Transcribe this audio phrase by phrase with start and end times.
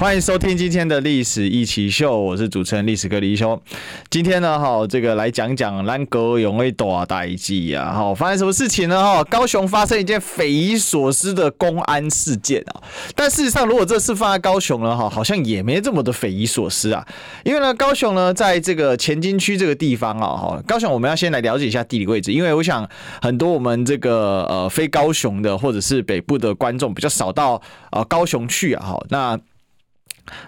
[0.00, 3.60] 欢迎收听今天的历史易起秀，我是主持人历史哥李修。
[4.08, 8.98] 今天呢，哈，这个来讲讲兰哥永威大代志啊，哈，发生什么事情呢？
[8.98, 12.80] 哈，高雄发生一件匪夷所思的公安事件啊。
[13.14, 17.06] 但事实上，如果这事放在高雄呢，哈，好像也没这么的匪夷所思啊。
[17.44, 22.88] 因为呢，高雄呢，在这个前金区这个地方啊，哈，高雄我们要先来了解一下地理位置，因为我想
[23.20, 27.60] 很多我们这个呃非高雄的或者是北部的观众比较少到
[27.92, 29.38] 呃高雄去啊，哈，那。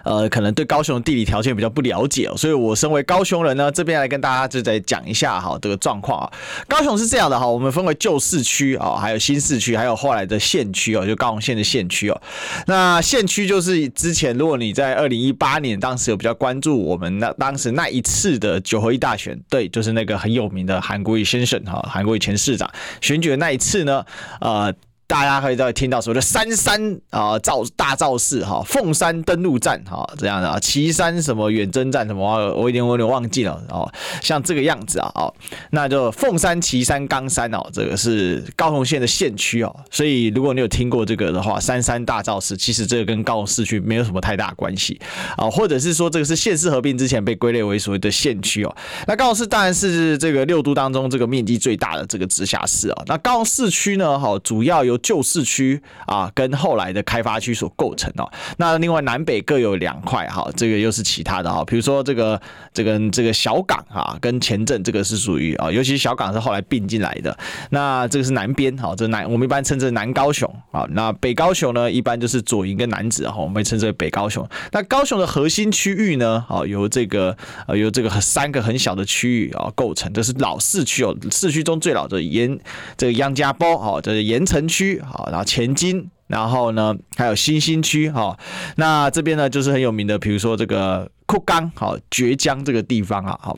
[0.03, 6.31] 呃，可能对高雄的地理条件比较不了解哦，所以我身为高雄人呢，这边来跟大家就再讲一下哈这个状况啊。
[6.67, 12.21] 高雄是这样的哈，我们分为旧市区啊，还有新市区，还有后来的县区哦，就高雄县的县区哦。
[12.67, 22.69] 那县区就是之前，如果你在二零一八年当时有比较关注我们那当时那一次的九合一大选，对，就是那个很有名的韩国瑜先生哈，韩国瑜前市长
[23.01, 24.05] 选举的那一次呢，
[24.39, 24.73] 呃。
[25.05, 32.23] 大家可以再听到所谓的三山啊造大造势哈，凤山登陆战哈这样的啊，旗山什么远征战什么，
[32.55, 33.87] 我有点我有点忘记了哦，
[34.21, 35.31] 像这个样子啊哦，
[35.71, 44.99] 那就凤山、旗山、冈山哦，这个是高雄县的县区哦，所以如果你有听过这个的话，三山大造势，其实这个跟高雄市区没有什么太大关系
[45.37, 54.92] 啊，或者是说这个是县市合并之前被归类为所谓的县区哦，那高雄市当然是这个六都当中这个面积最大的这个直辖市啊，那高雄市区呢，好主要有。
[54.99, 58.31] 旧市区啊，跟后来的开发区所构成哦。
[58.57, 61.63] 那另外南北各有两块哈，这个又是其他的哈。
[61.65, 62.39] 比如说这个
[62.73, 67.35] 这个这个小港哈，跟前镇这个是属于啊，尤其小港是后来并进来的。
[67.69, 70.85] 那这个是南边哈，这南我们一般称之为南高雄啊。
[70.91, 74.47] 那北高雄呢，一般就是左营跟楠梓哈，我们称之为北高雄。
[74.71, 77.35] 那高雄的核心区域呢，啊，由这个
[77.67, 82.59] 呃由这个三个很小的区域啊构成，这是老市区哦，市区中最老的盐
[82.97, 84.82] 这个杨家埔哈，这是盐城区。
[84.83, 88.37] 区好，然后前金，然后呢，还有新兴区，哈，
[88.75, 93.57] 那这边呢就是很有名的，比如说这个堀江，好，绝江这个地方啊，好，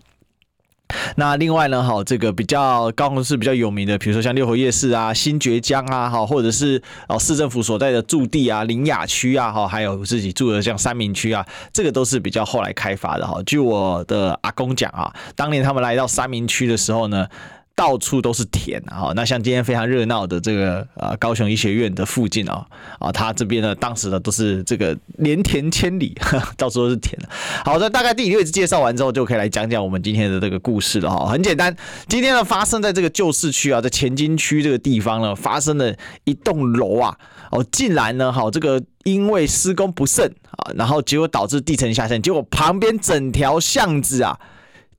[1.16, 11.44] 那另外呢，好，这个比较高雄市比较有名的，比如说像六合夜市啊、新堀江啊，好，或者是哦市政府所在的驻地啊、林雅区啊，哈，还有自己住的像三民区啊，
[11.74, 13.42] 这个都是比较后来开发的，哈。
[13.48, 17.28] 据我的阿公讲啊，当年他们来到三民区的时候呢。
[17.76, 19.12] 到处都是田啊！
[19.18, 22.66] 那像今天非常热闹的这个呃高雄医学院的附近啊
[23.00, 26.18] 啊，它这边呢，当时呢都是这个连田千里，
[26.56, 27.20] 到处都是田。
[27.66, 31.26] 好的，大概地理位置介绍完之后，就可以来讲讲我们今天的这个故事了哈。
[31.26, 31.76] 很简单，
[32.08, 35.94] 今天呢发生在这个旧市区啊，在前金区这个地方呢，发生了
[36.24, 37.18] 一栋楼啊
[37.52, 44.40] 哦，竟然呢好这个因为施工不慎啊，然后结果导致地层下陷，结果旁边整条巷子啊。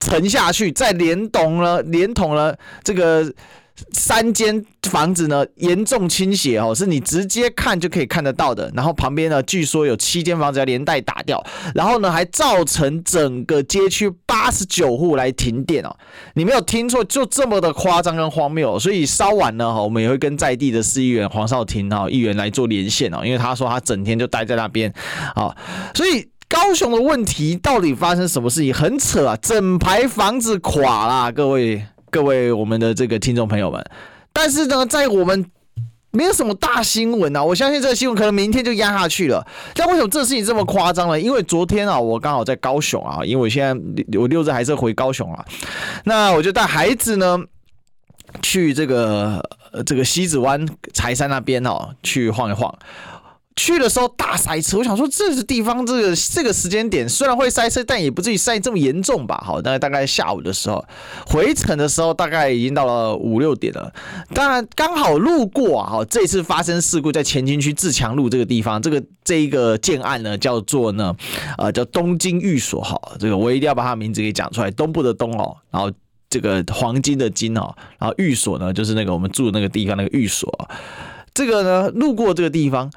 [0.00, 3.32] 沉下去，再连同了，连同了这个
[3.92, 8.70] 三间房子呢，严重倾斜哦，是你直接看就可以看得到的。
[8.74, 15.94] 然后旁边呢，据说有七间房子要连带打掉，然后呢，还造成整个街区八十九户来停电哦。
[16.34, 18.78] 你没有听错，就这么的夸张跟荒谬。
[18.78, 24.92] 所以稍晚呢，哈，我们也会跟在地的市议员黄少廷哈议员来做连线哦，因为他说他整天就待在那边
[25.34, 25.54] 啊，
[25.94, 26.26] 所以。
[26.48, 28.72] 高雄的问题到底发生什么事情？
[28.72, 33.84] 很扯啊，整排房子垮啦，各位各位我们的这个听众朋友们。
[34.32, 35.44] 但是呢，在我们
[36.12, 39.44] 没有什么大新闻啊，我相信这个新闻可能明天就压下去了。
[39.74, 41.20] 但为什么这事情这么夸张呢？
[41.20, 45.44] 因为昨天啊，我刚好在高雄啊，因为我现在我六日还是回高雄啊，
[46.04, 47.38] 那我就带孩子呢
[48.40, 49.42] 去这个
[49.84, 52.72] 这个西子湾柴山那边哦去晃一晃。
[53.56, 59.42] 去的时候大塞车，我想说这个地方这个这个时间点虽然会塞车，但也不至于塞这么严重吧？
[59.44, 60.84] 好，那大概下午的时候
[61.26, 63.90] 回程的时候，大概已经到了五六点了。
[64.34, 71.16] 当然刚好路过啊，好，这次发生事故在前金区自强路这个地方，这个这一个建案呢叫做呢
[71.56, 75.90] 呃叫东京寓所，好，这个我一定要把它名字给讲出来，东部的东哦，然后
[76.28, 80.68] 这个黄金的金哦，然后寓所呢就是那个我们住的那个地方那个寓所，
[81.32, 82.90] 这个呢路过这个地方。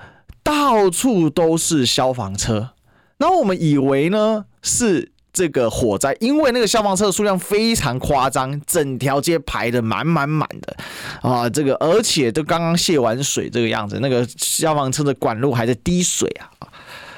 [0.49, 2.71] 到处都是消防车，
[3.19, 10.75] 然后我们以为呢是这个火灾，因为那个消防车的数量非常夸张，整条街排得满满满的
[11.21, 16.49] 啊，这个而且都刚刚泄完水这个样子，那个消防车的管路还在滴水啊，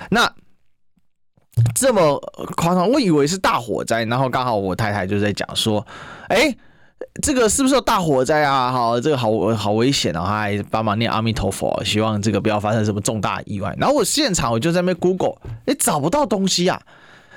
[0.09, 0.29] 那
[1.73, 2.19] 这么
[2.57, 5.87] 夸张，我以为是大火灾，然后刚好我太太就在讲说，
[6.27, 6.53] 哎。
[7.21, 8.71] 这个是不是有大火灾啊？
[8.71, 10.25] 好，这个好好危险啊！
[10.25, 13.75] 还帮忙念阿弥陀佛，希望这个不要发生什么重大意外。
[13.79, 16.81] 然后我现场我就在那边 Google，哎，找不到东西啊。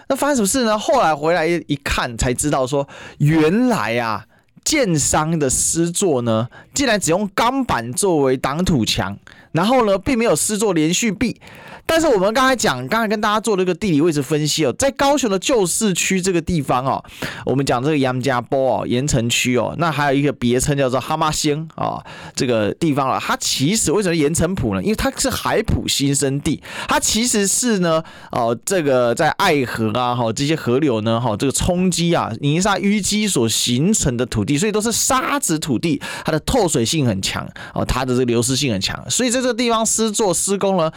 [0.09, 0.79] 那发生什么事呢？
[0.79, 2.87] 后来回来一看才知道说，
[3.19, 4.27] 原来啊，
[4.65, 9.17] 建商的施作呢，竟然只用钢板作为挡土墙，
[9.55, 11.41] 然后呢，并没有施作连续壁。
[11.87, 17.05] 但是我们刚才讲，刚才跟大家做了一个地理位置分析哦，在高雄的旧市区这个地方哦，
[17.45, 22.03] 我们讲这个杨家坡哦，盐城区哦，那还有一个别称叫做哈妈星啊，
[22.35, 23.21] 这个地方了。
[23.21, 24.83] 它其实为什么盐城埔呢？
[24.83, 28.03] 因为它是海埔新生地，它其实是呢
[28.33, 40.91] 哦，这个在爱河啊哈这些河流呢哈这个冲积啊泥沙淤积所形成的土地，所以都是沙子土地，它的透水性很强哦，它的这个流失性很强，所以这这个地方施作施工呢。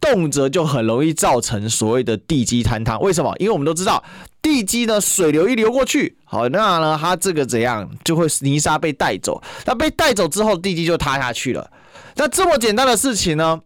[0.00, 3.32] 动辄就很容易造成所谓的地基坍塌，为什么？
[3.38, 4.02] 因为我们都知道
[4.42, 11.70] 地基呢，水流一流过去，好，那呢，它这个怎样就会泥沙被带走，那被带走之后，地基就塌下去了。
[12.16, 13.60] 那这么简单的事情呢，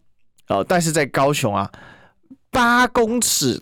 [0.49, 1.69] 哦，但是在高雄啊，
[2.51, 3.59] 八公尺，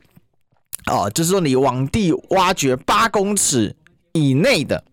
[0.87, 3.73] 哦，就是说你往地挖掘八公尺
[4.11, 4.83] 以内的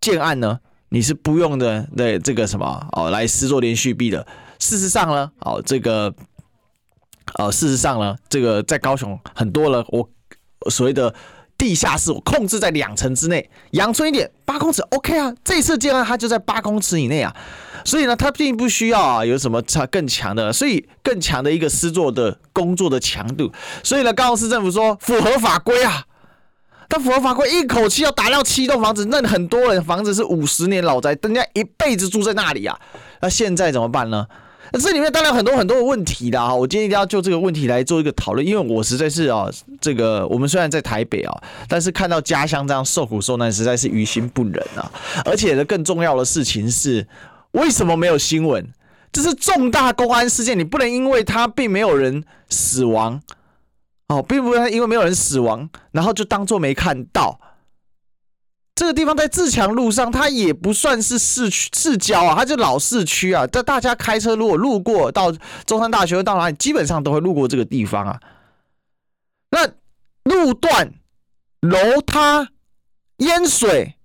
[0.00, 0.58] 建案呢，
[0.88, 4.26] 你是不用的，那这个什么哦，来施作连续壁的。
[4.60, 6.14] 事实上呢，哦，这个。
[7.38, 10.08] 呃，事实上呢，这个在高雄很多了，我
[10.68, 11.14] 所谓的
[11.56, 15.32] 地下室，我控制在两层之内，阳春一点，八公尺 OK 啊。
[15.44, 17.32] 这次建案它就在八公尺以内啊，
[17.84, 23.52] 所以呢，它并不需要啊有什么差更强的，所以更强的一个施作的工作的强度。
[23.84, 26.04] 所以呢，高雄市政府说符合法规啊，
[26.88, 32.76] 他符合法规一口气要打掉七栋房子，那很多人房子是五十年老宅，人家一辈子住在那里啊，
[33.20, 34.26] 那现在怎么办呢？
[34.72, 39.48] 那这里面当然很多很多的问题的哈，我今天一定要就这个问题来做一个讨论，因为我实在是啊，
[39.80, 44.90] 这个我们虽然在台北啊，但是看到家乡这样受苦受难，实在是于心不忍啊。
[45.24, 47.06] 而且呢，更重要的事情是，
[47.52, 48.66] 为什么没有新闻？
[49.12, 53.20] 这是重大公安事件，你不能因为他并没有人死亡
[54.06, 57.40] 哦，并不是因为没有人死亡，然后就当做没看到。
[58.80, 63.46] 这个地方在自强路上，它也不算是市区市郊啊，它就老市区啊。
[63.46, 65.30] 这大家开车如果路过到
[65.66, 68.18] 中山大学到哪里，基本上都会路过这个地方啊。
[69.50, 69.66] 那
[70.24, 70.94] 路段
[71.60, 72.48] 楼塌
[73.18, 73.96] 淹水，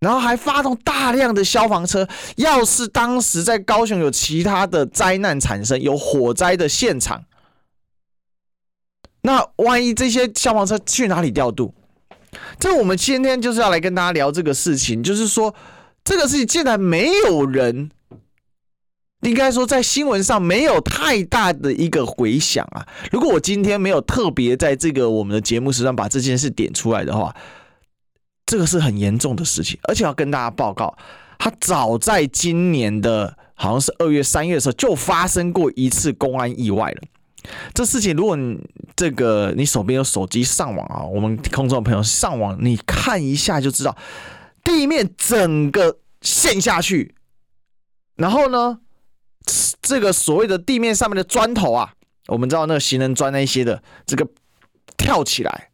[0.00, 2.08] 然后还发动大量的消防车。
[2.34, 7.26] 要是当时在高雄有其他的灾难产生，有火灾的现场，
[9.22, 11.72] 那万一这些消防车去哪里调度？
[12.58, 15.54] 这我们今天就是要来跟大家聊这个事情，就是说
[16.04, 17.90] 这个事情竟然没有人，
[19.22, 22.86] 应该说在新闻上没有太大的一个回响啊。
[23.10, 27.34] 如果我今天没有特别在这个我们的节目时段把这件事点出来的话，
[28.46, 30.96] 这个是很严重的事情，而且要跟大家报告，
[31.38, 37.02] 他早在今年的好像是二月、三月的时候就发生过一次公安意外了。
[37.72, 38.58] 这事情，如果你
[38.94, 43.96] 这个你手边有手机上网啊，我们空中的朋友上网，你看一下就知道，
[44.62, 47.14] 地面整个陷下去，
[48.16, 48.80] 然后呢，
[49.80, 51.94] 这个所谓的地面上面的砖头啊，
[52.28, 54.28] 我们知道那个行人砖那些的，这个
[54.98, 55.70] 跳起来，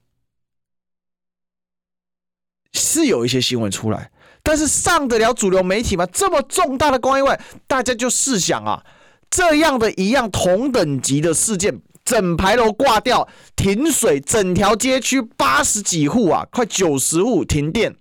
[2.73, 6.07] 是有一些新闻出来，但是上得了主流媒体吗？
[6.07, 8.85] 这么重大的公安意外，大家就试想啊。
[9.31, 17.95] 这样的一样同等级的事件，整排楼挂掉，停水，整条街区八十几户啊，快九十户停电，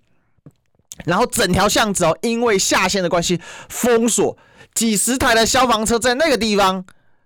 [1.04, 4.36] 然后整条巷子哦，因为下线的关系封锁，
[4.74, 6.84] 几十台的消防车在那个地方，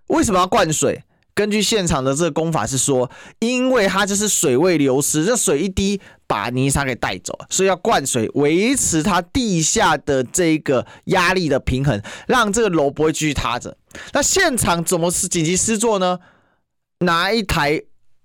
[0.08, 1.04] 为什么要灌水？
[1.40, 13.74] 根据现场的这个工法是说，因为它就是水位流失，这水一滴把泥沙给带走，所以要灌水维持它地下的这个压力的平衡，让这个楼不会继续塌着。
[14.12, 16.18] 那现场怎么是紧急施作呢？
[16.98, 17.80] 拿一台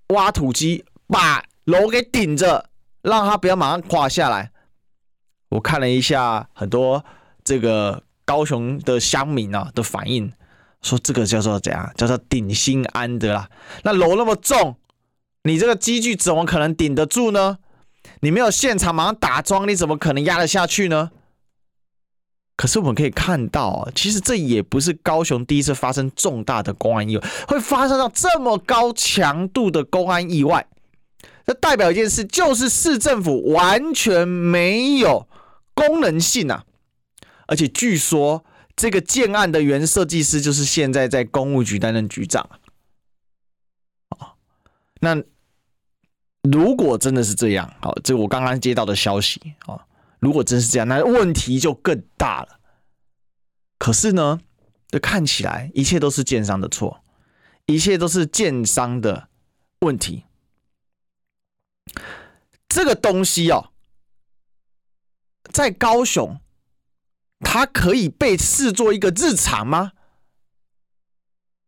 [0.10, 2.70] 挖土机把楼给顶着，
[3.02, 4.52] 让它不要马上垮下来。
[5.48, 7.06] 我看了一下很多
[7.46, 10.34] 这个高雄的乡民啊的反应。
[10.86, 11.92] 说这个叫做怎样？
[11.98, 13.50] 叫做顶心安的啦。
[13.84, 14.78] 那楼那么重，
[15.42, 17.58] 你这个机具怎么可能顶得住呢？
[18.20, 21.10] 你没有现场马上打桩，你怎么可能压得下去呢？
[22.56, 30.68] 可是我们可以看到，其实这也不是高雄第一次发生重大的公安意外，会发生到这么高强度的公安意外，
[31.48, 35.28] 这代表一件事，就是市政府完全没有
[35.74, 36.64] 功能性啊，
[37.48, 38.46] 而且据说。
[38.76, 42.50] 这个建案的原设计师就是现在在公务局担任局长
[44.10, 44.36] 啊。
[45.00, 45.24] 那
[46.44, 49.86] 如果真的是这样，好，这我刚刚接到的消息啊，
[50.20, 52.60] 如果真是这样，那问题就更大了。
[53.78, 54.40] 可是呢，
[54.88, 57.04] 这看起来一切都是建商的错，
[57.66, 59.30] 一切都是建商的
[59.80, 60.26] 问题。
[62.68, 63.72] 这个东西哦，
[65.52, 66.40] 在高雄，
[67.42, 69.92] 它可以被视作一个日常吗？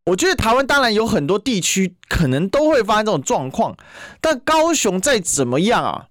[0.05, 3.75] 我觉得台湾当然有很多地区可能都会发生这种状况，
[4.21, 6.07] 但高雄再怎么样啊，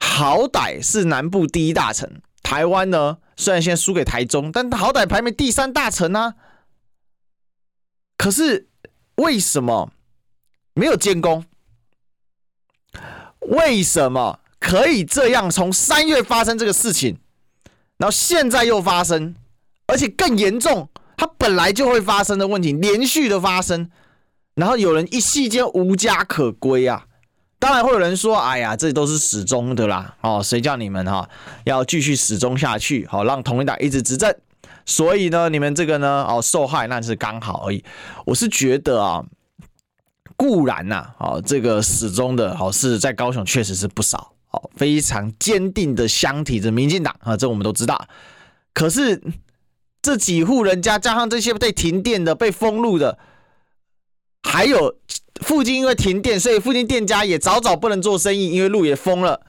[0.00, 2.22] 好歹是南部第一大城。
[2.42, 6.34] 台湾呢，虽然现在输给台中，但好歹排名第三大城啊。
[8.16, 8.68] 可是
[9.16, 9.92] 为什么
[10.74, 11.44] 没有监工？
[13.40, 15.50] 为什么可以这样？
[15.50, 17.18] 从三月发生这个事情，
[18.02, 19.32] 然后现在又发生，
[19.86, 20.88] 而且更严重。
[21.16, 23.88] 它本来就会发生的问题，连续的发生，
[24.56, 27.06] 然后有人一夕间无家可归啊！
[27.60, 31.30] 当然会有人说：“哎呀，这都是始终的啦，哦，谁叫你们哈
[31.62, 34.34] 要继续始终下去，好让统一党一直执政？
[34.84, 37.84] 所以呢，你们这个呢，哦，受害那是刚好而已。
[38.26, 39.24] 我是觉得啊，
[40.36, 48.06] 固然呐，哦，这个始终的，好是在高雄确实是不少，哦，非常坚定的相挺着民进党啊，这我们都知道。
[48.72, 49.22] 可是。
[50.04, 53.20] 这几户人家，加上这些被停电的、被封路的，
[54.42, 54.96] 还有
[55.42, 59.42] 附近因为停电，所以附近店家也早早不能做生意，因为路也封了。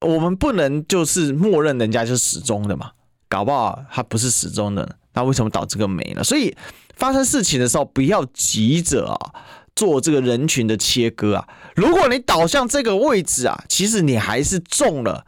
[0.00, 2.92] 我们不能就是默认人家就是始终的嘛，
[3.28, 6.24] 搞不好他不是始终的，那为什么导这个没呢？
[6.24, 6.56] 所以
[6.96, 9.34] 发生事情的时候，不要急着啊
[9.74, 11.48] 做这个人群的切割啊。
[11.74, 15.24] 如果你倒向这个位置啊，其实你还是中了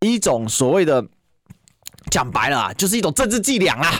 [0.00, 1.06] 一种所谓的。
[2.10, 3.90] 讲白了啊，就是一种政治伎俩啊。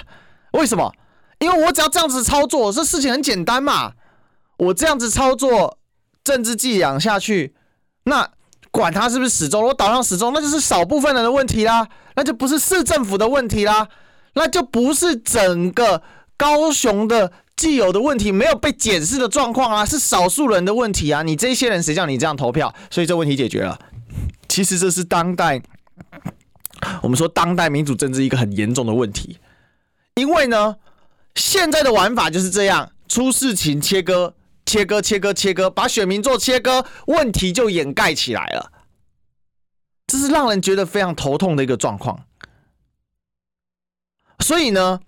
[0.53, 0.95] 为什么？
[1.39, 3.95] 因为我只要这样子操作，这事情很简单嘛。
[4.59, 5.79] 我这样子操作，
[6.23, 7.55] 政治伎俩下去，
[8.05, 8.31] 那
[8.71, 13.89] 管他是不是始终，我导向始终，那就是少部分人的问题啦，那就不是市政府的问题啦，
[14.35, 16.03] 那就不是整个
[16.37, 21.23] 高雄的既有的问题没有被检视的状况啊，是少数人的问题啊。
[21.23, 22.75] 你这些人谁叫你这样投票？
[22.91, 23.79] 所以这问题解决了。
[24.49, 25.63] 其实这是当代。
[27.03, 29.39] 我们说当代民主政治一个很严重的问题，
[30.17, 30.77] 因为呢，
[31.35, 34.35] 现在的玩法就是这样，出事情切割、
[34.67, 38.71] 切割、切割、切割，把选民做切割，问题就掩盖起来了，
[40.07, 42.27] 这是让人觉得非常头痛的一个状况。
[44.41, 45.01] 所以呢，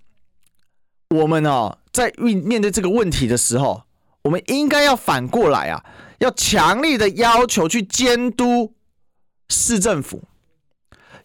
[1.11, 3.83] 我们哦，在面面对这个问题的时候，
[4.23, 5.85] 我们应该要反过来啊，
[6.19, 8.75] 要强力的要求去监督
[9.49, 10.23] 市政府。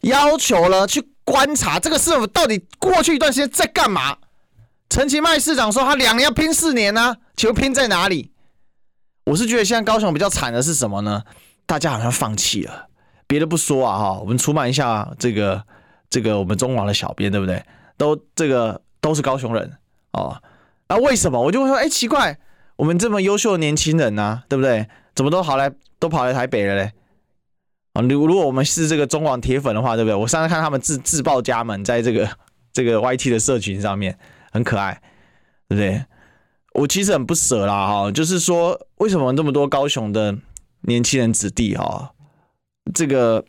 [0.01, 4.17] 要求了去观察这个市政府到底过去一段时间在干嘛？
[4.89, 8.31] 陈其迈市长说他两年要拼四年呢、啊，请问拼在哪里？
[9.25, 11.23] 我是觉得现在高雄比较惨的是什么呢？
[11.67, 12.87] 大家好像放弃了。
[13.27, 15.63] 别的不说啊哈，我们出卖一下这个
[16.09, 17.63] 这个我们中广的小编对不对？
[17.95, 19.77] 都这个都是高雄人
[20.13, 20.41] 哦。
[20.87, 22.39] 那为什么我就会说哎奇怪，
[22.77, 24.87] 我们这么优秀的年轻人呢、对不对？
[25.13, 26.93] 怎么都好来都跑来台北了嘞？
[27.93, 30.15] 啊，如如果我们是这个中广铁粉的话，对不对？
[30.15, 32.29] 我上次看他们自自报家门，在这个
[32.71, 34.17] 这个 YT 的社群上面，
[34.51, 35.01] 很可爱，
[35.67, 36.05] 对不对？
[36.73, 40.37] 我其实很不舍啦，哈，就是说，为什么这么多高雄的
[40.83, 42.13] 年轻人子弟，哈，
[42.93, 43.43] 这个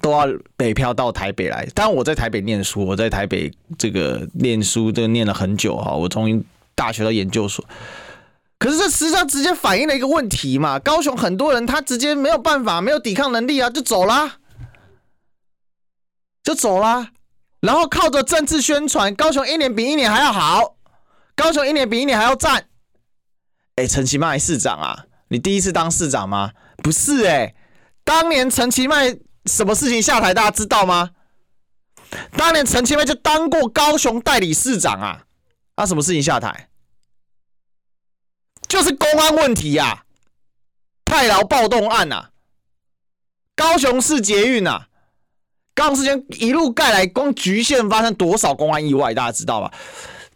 [0.00, 1.66] 都要北漂到台北来？
[1.74, 7.64] 当然，我在台北念书，我在台北这个念书，这个念了很久，哈，我从大学到研究所。
[8.58, 14.38] 可是这实际上直接反映了一个问题嘛，高雄很多人他直接没有办法，没有抵抗能力啊，就走啦，
[16.42, 17.10] 就走啦，
[17.60, 20.76] 然后靠着政治宣传，高雄一年比一年还要好，
[21.34, 22.66] 高雄一年比一年还要赞。
[23.76, 26.52] 哎，陈其迈市长啊，你第一次当市长吗？
[26.82, 27.54] 不是哎、
[28.04, 31.10] 当年陈其迈什么事情下台，大家知道吗？
[32.36, 35.26] 当年陈其迈就当过高雄代理市长啊，
[35.74, 36.68] 他什么事情下台？
[38.68, 40.04] 就是公安问题呀、啊，
[41.04, 42.30] 太劳暴动案呐、
[43.54, 44.86] 高雄市捷运呐，
[45.74, 49.72] 高雄市捷运一路盖来，光橘线发生多少公安意外，大家知道吧？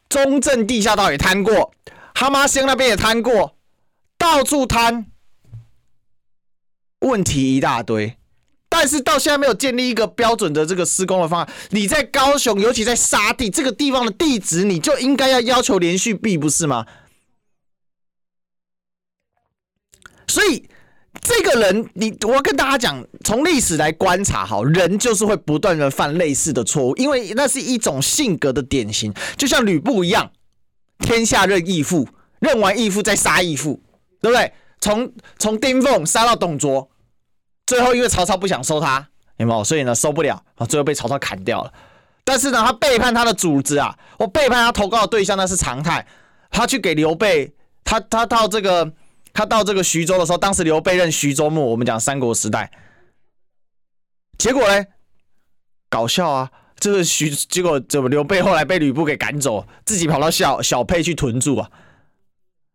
[0.09, 1.73] 中正地下道也瘫过，
[2.15, 3.57] 哈玛星那边也瘫过，
[4.19, 5.07] 到处瘫，
[6.99, 8.18] 问题一大堆。
[8.81, 11.53] 但是到现在没有建立一个标准的这个施工的方案。
[11.71, 16.87] 你在高雄，尤其在沙地这个地方的地质，你就应该要要求连续壁，不是吗？
[20.29, 20.69] 所以，
[21.21, 30.31] 这个人，你我跟大家讲，从历史来观察，好，人就是会不断的犯类似的错误，因为那是一种性格的典型，就像吕布一样，
[31.01, 32.07] 天下任义父，
[32.39, 33.83] 任完义父再杀义父，
[34.23, 34.53] 对不对？
[34.81, 36.89] 从从丁奉杀到董卓，
[37.69, 39.07] 最后因为曹操不想收他，
[39.37, 39.63] 有没有？
[39.63, 41.71] 所以呢收不了啊，最后被曹操砍掉了。
[42.25, 46.07] 但是呢，他背叛他的主子啊，我背叛他投靠的对象那是常态。
[46.51, 47.53] 他去给刘备，
[47.85, 48.91] 他他到这个
[49.35, 52.71] 他到这个徐州的时候，当时刘备任徐州牧，我们讲三国时代。
[54.39, 54.87] 结果呢，
[55.91, 56.51] 搞笑啊！
[56.81, 61.71] 这个徐结果怎么刘备后来被吕布给赶走，自己跑到小小沛去屯驻啊？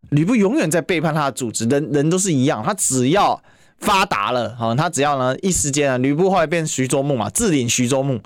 [0.09, 3.41] 吕布永远在背叛他的主子，人人都是一样，他只要
[3.83, 8.19] 发达了啊，他只要呢一时间啊，吕布后来变徐州牧嘛，自领徐州牧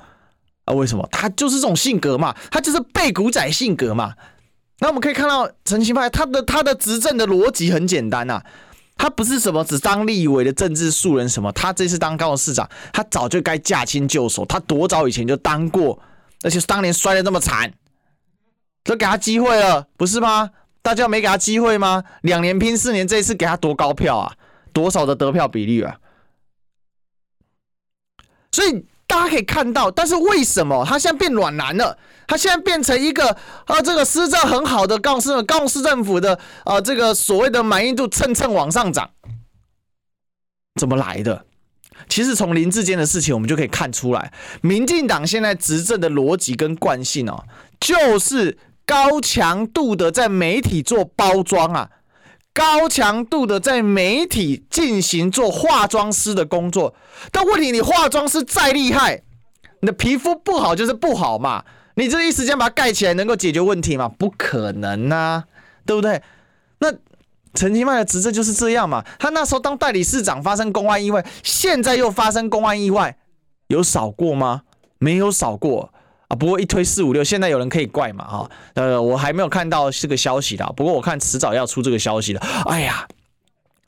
[0.65, 0.73] 啊？
[0.73, 1.07] 为什么？
[1.11, 4.13] 他就是这种性格嘛，他就是背骨仔性格嘛。
[4.79, 8.45] 那我们可以看到陈其迈他的他的执政的逻辑很简单呐、啊。
[8.99, 15.99] 他不是什么只当立委的政治素人什么，他这次当高雄市长，他早就该驾轻就熟，他多早以前就当过，
[16.43, 17.71] 而且当年摔得那么惨，
[18.83, 20.49] 都给他机会了，不是吗？
[20.81, 22.03] 大家没给他机会吗？
[22.21, 24.33] 两年拼四年，这一次给他多高票啊，
[24.77, 25.98] 多少的得票比例啊？
[28.51, 28.86] 所以。
[29.10, 31.98] 大家可以看到，但是为什么他现在变软男了？
[32.27, 33.29] 他现在变成一个
[33.65, 39.10] 啊，这个施政很好的高雄市高市政府的啊，这个所谓的满意度蹭蹭往上涨，
[40.77, 41.46] 怎么来的？
[42.10, 47.46] 其实从林志坚的事情，我们就可以看出来，民进党现在执政的逻辑跟惯性哦，
[47.79, 51.89] 就是高强度的在媒体做包装啊。
[52.57, 56.95] 高强度的在媒体进行做化妆师的工作，
[57.31, 59.21] 但问题，你化妆师再厉害，
[59.81, 61.63] 你的皮肤不好就是不好嘛？
[61.93, 64.09] 你这一时间把它盖起来能够解决问题吗？
[64.17, 65.43] 不可能啊，
[65.85, 66.19] 对不对？
[66.79, 66.91] 那
[67.53, 69.05] 陈其迈的执政就是这样嘛？
[69.19, 73.15] 他那时候当代理市长发生公安意外，现在又发生公安意外，
[73.67, 74.63] 有少过吗？
[74.97, 75.93] 没有少过。
[76.27, 78.27] 啊，不过一推四五六，现在有人可以怪嘛？
[78.27, 82.39] 哈，呃，我还没有看到这个消息的，不过我看迟早要出这个消息了。
[82.65, 83.07] 哎呀，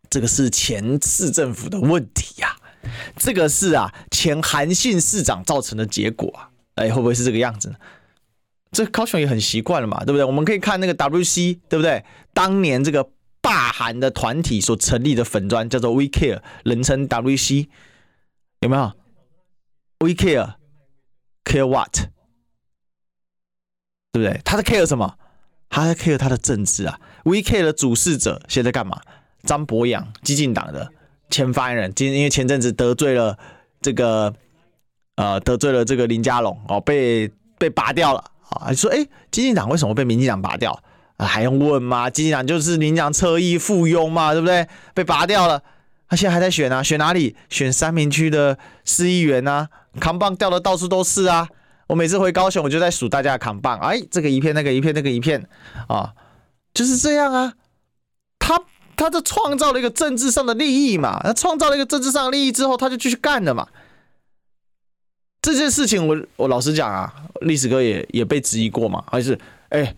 [0.09, 2.55] 这个是前市政府的问题呀，
[3.17, 7.75] 这个是啊前韩信市长造成的结果啊，哎，会不会是这个样子呢？
[8.71, 10.23] 这高雄也很习惯了嘛，对不对？
[10.23, 12.05] 我们可以看那个 WC，对不对？
[12.33, 13.09] 当年这个
[13.41, 17.67] 罢韩的团体所成立的粉专叫做 We Care，人称 WC，
[18.59, 18.93] 有没有
[19.99, 22.09] ？We Care，Care What？
[24.11, 24.41] 对不对？
[24.43, 25.15] 他在 care 什么？
[25.69, 26.99] 他在 care 他的政治啊。
[27.23, 28.99] We Care 的主事者现在干嘛？
[29.43, 30.91] 张博洋，激进党的
[31.29, 33.37] 前发言人，今因为前阵子得罪了
[33.81, 34.33] 这个
[35.15, 38.73] 呃得罪了这个林佳龙哦，被被拔掉了啊。
[38.73, 40.71] 说哎，激进党为什么被民进党拔掉？
[41.17, 42.09] 啊，还用问吗？
[42.09, 44.67] 激进党就是民进党侧翼附庸嘛，对不对？
[44.93, 45.61] 被拔掉了，
[46.07, 47.35] 他现在还在选啊，选哪里？
[47.49, 49.69] 选三民区的市议员啊，
[49.99, 51.49] 扛棒掉的到处都是啊。
[51.89, 55.43] 我每次回高雄，我就在数大家的扛棒，哎，这个一片，那个一片，那个一片，
[55.87, 56.13] 啊，
[56.71, 57.53] 就是这样啊。
[58.37, 58.61] 他
[58.95, 63.67] 他就创造了一个政治上的利益嘛，他创造了一个政治上的利益之后，他就继续干了嘛。
[65.41, 69.35] 这件事情我，我我老实讲啊，历史哥也也被质疑过嘛，还是
[69.69, 69.95] 哎，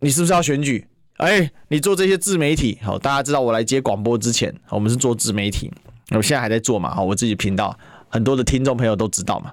[0.00, 0.86] 你是不是要选举？
[1.18, 5.70] 哎，你做这些自媒体，好，大家知道我来接广播之前，我们是做自媒体，
[6.12, 7.78] 我现在还在做嘛，好，我自己频道，
[8.08, 9.52] 很多的听众朋友都知道嘛。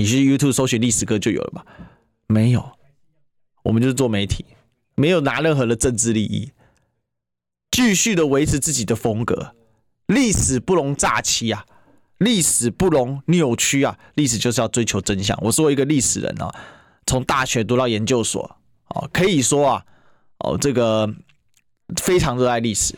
[0.00, 1.66] 你去 YouTube 搜寻历史歌就有了吧？
[2.26, 2.72] 没有，
[3.62, 4.46] 我们就是做媒体，
[4.94, 6.52] 没有拿任何的政治利益，
[7.70, 9.54] 继续的维持自己的风格。
[10.06, 11.66] 历史不容诈欺啊，
[12.16, 15.38] 历史不容扭曲啊，历史就是要追求真相。
[15.42, 16.50] 我作为一个历史人啊，
[17.06, 19.84] 从大学读到研究所啊，可以说啊，
[20.38, 21.14] 哦，这个
[21.96, 22.94] 非常热爱历史。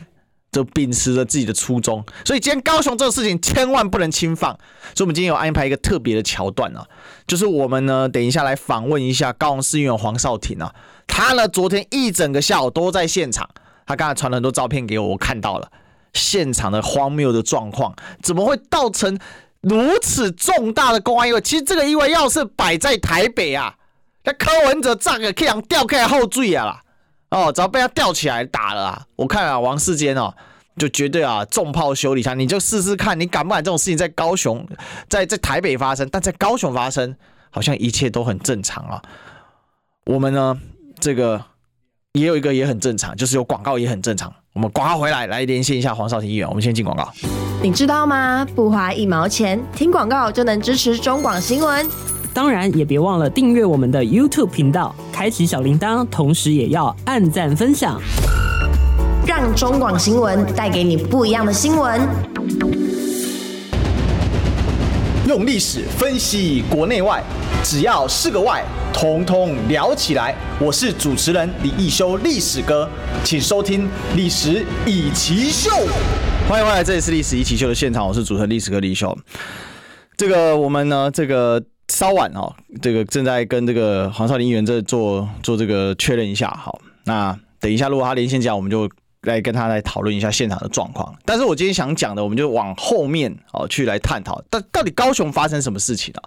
[0.52, 4.52] 就秉持着自己的初衷，所以今天高雄这个事情千万不能轻放。
[4.94, 6.86] 所以，我们今天有安排一个特别的桥段啊，
[7.26, 10.74] 就是我们呢，等一下来访问一下高雄市议员黄少廷啊。
[11.06, 13.48] 他呢，昨天一整个下午都在现场，
[13.86, 15.72] 他刚才传了很多照片给我，我看到了
[16.12, 19.18] 现场的荒谬的状况，怎么会造成
[19.62, 21.40] 如此重大的公安意外？
[21.40, 23.74] 其实这个意外要是摆在台北啊，
[24.24, 26.82] 那柯文哲站个可以让吊开后坠啊啦。
[27.32, 29.02] 哦，只要被他吊起来打了啊！
[29.16, 30.32] 我看啊，王世坚哦，
[30.76, 32.34] 就绝对啊重炮修理他。
[32.34, 34.62] 你就试试看，你敢不敢这种事情在高雄，
[35.08, 37.16] 在在台北发生，但在高雄发生，
[37.48, 39.00] 好像一切都很正常啊。
[40.04, 40.60] 我们呢，
[41.00, 41.42] 这个
[42.12, 44.30] 也有一个也很正常，就是有广告也很正常。
[44.52, 46.46] 我们广告回来，来连线一下黄少廷议员。
[46.46, 47.10] 我们先进广告。
[47.62, 48.46] 你知道吗？
[48.54, 51.88] 不花一毛钱，听广告就能支持中广新闻。
[52.34, 58.00] 当然，也别忘了订阅我们的 YouTube 频道，开启小铃铛，同时也要按赞分享，
[59.26, 62.00] 让中广新闻带给你不一样的新闻。
[65.28, 67.22] 用历史分析国内外，
[67.62, 68.64] 只要是个“外”，
[68.94, 70.34] 统统聊起来。
[70.58, 72.88] 我是主持人李一修，历史哥，
[73.22, 73.82] 请收听
[74.16, 75.70] 《历史以奇秀》。
[76.48, 79.14] 欢迎回来，这里是历史一奇秀的现场，我是主持人历史哥李修。
[80.16, 86.48] 这个我们呢，这个稍晚哦，这个正在跟这个黄少林议员在做做这个确认一下。
[86.50, 88.88] 好，那等一下如果他连线讲，我们就
[89.22, 91.14] 来跟他来讨论一下现场的状况。
[91.24, 96.22] 但是我今天想讲的，我们就往后面哦去来探讨，到到底高雄发生什么事情了？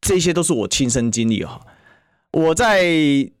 [0.00, 1.60] 这些都是我亲身经历哈。
[2.32, 2.84] 我在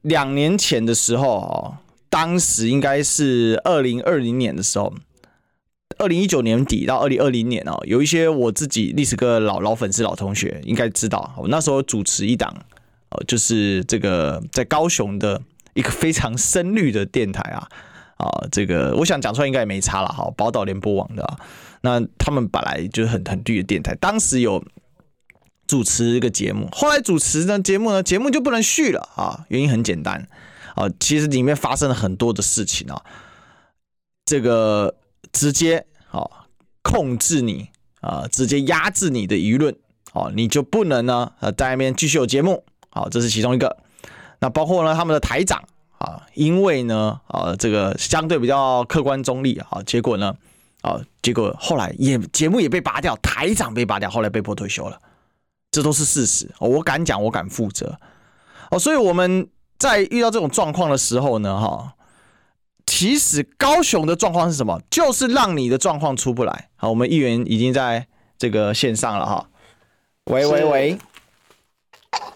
[0.02, 1.76] 两年前的时候哦，
[2.08, 4.92] 当时应该是二零二零年的时候。
[5.98, 12.54] 二零一九年底到二零二零年哦，有一些我自己历史哥老老粉丝、老同学应该知道，我那时候主持一档，
[13.10, 15.40] 呃，就是这个在高雄的
[15.74, 17.68] 一个非常深绿的电台啊，
[18.16, 21.38] 啊，这个我想讲出来应该也没差了哈，宝岛联播网的，
[21.82, 24.62] 那他们本来就是很很绿的电台，当时有
[25.66, 30.28] 主持一个节目，后来主持的节目呢，节目就不能续了啊，原因很简单
[30.74, 33.02] 啊，其实里面发生了很多的事情啊，
[34.24, 34.94] 这个
[35.32, 35.86] 直接。
[36.14, 36.30] 哦，
[36.82, 37.70] 控制你
[38.02, 39.74] 啊，直接压制你的舆论，
[40.12, 43.74] 哦，你就不能呢，呃，在那边继续有节目，好，这是其中一个。
[44.40, 45.64] 那包括呢，他们的台长
[45.96, 50.36] 啊，因为呢，啊，这个相对比较客观中立啊，结果呢，
[50.82, 55.00] 啊，结果后来也节目也被拔掉，台长被拔掉，后来被迫退休了，
[55.70, 57.98] 这都是事实，我敢讲，我敢负责。
[58.70, 61.94] 哦，所以我们在遇到这种状况的时候呢，哈。
[62.86, 64.80] 其实高雄的状况是什么？
[64.90, 66.68] 就是让你的状况出不来。
[66.76, 68.06] 好，我们议员已经在
[68.38, 69.46] 这个线上了哈。
[70.24, 70.98] 喂喂喂，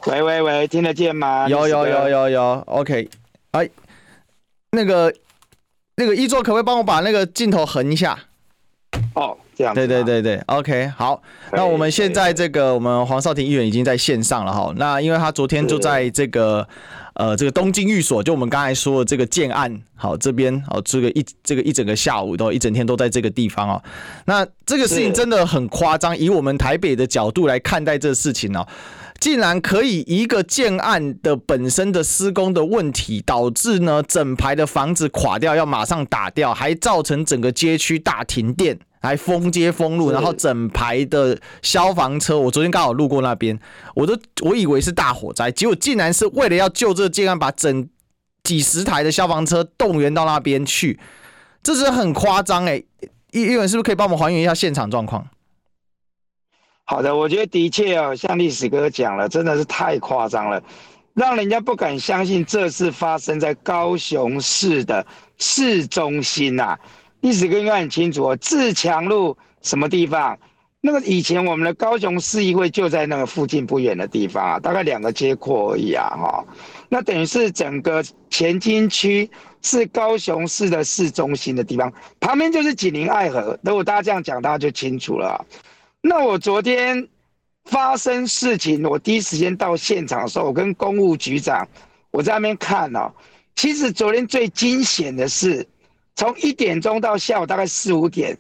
[0.07, 1.49] 喂喂喂，听得见吗？
[1.49, 3.09] 有有有有有，OK。
[3.53, 3.69] 哎，
[4.71, 5.13] 那个
[5.97, 8.19] 那个一座，可不可以帮我把那个镜头横一下？
[9.15, 9.75] 哦，这样。
[9.75, 10.89] 对对对对，OK。
[10.97, 14.73] 好，那我们现在这个我们黄少廷议员已经在线上了哈。
[14.77, 16.67] 那因为他昨天就在这个。
[17.17, 23.83] 呃，这个东京寓所，就我们刚才说的这个建案，好，这边好，这个一这个一整个下午都一整天都在这个地方哦。
[24.27, 28.69] 那这个事情真的很夸张，以我们台北的角度来看待这个事情哦，
[29.19, 38.79] 竟然可以一个建案的本身的施工的问题，导致呢整排的房子垮掉，要马上打掉，还造成整个街区大停电。
[39.07, 43.59] 还封街封路，然后整排的消防车，我昨天刚好路过那边，
[43.95, 47.89] 我都我以为是大火灾，结果竟然是为了要救这个建案，把整
[48.43, 50.99] 几十台的消防车动员到那边去，
[51.63, 52.83] 这是很夸张哎！
[53.33, 55.27] 一一文是不是可以帮我们还原一下现场状况？
[56.85, 60.63] 好的，我觉得的确哦，像历史哥讲了，真的是太夸张了，
[61.15, 65.05] 让人家不敢相信这是发生在高雄市的
[65.39, 66.79] 市中心呐、啊。
[67.27, 70.39] 历史哥应该很清楚哦，自强路什么地方？
[70.81, 76.45] 那个以前我们的高雄市议会就在那个附近不远的地方啊，大概两个街廓而已啊，哈。
[76.89, 79.29] 那等于是整个前金区
[79.61, 83.59] 是高雄市的市中心的地方，旁边就是紧邻爱河。
[83.65, 85.45] 如果大家这样讲，大家就清楚了。
[86.01, 87.09] 那我昨天
[87.65, 91.67] 发生事情，我第一时间到现场的时候，我跟公务局长
[92.13, 93.11] 我在那边看哦。
[93.57, 95.67] 其实昨天最惊险的是。
[96.17, 98.37] 从一点钟到下午大概四五点，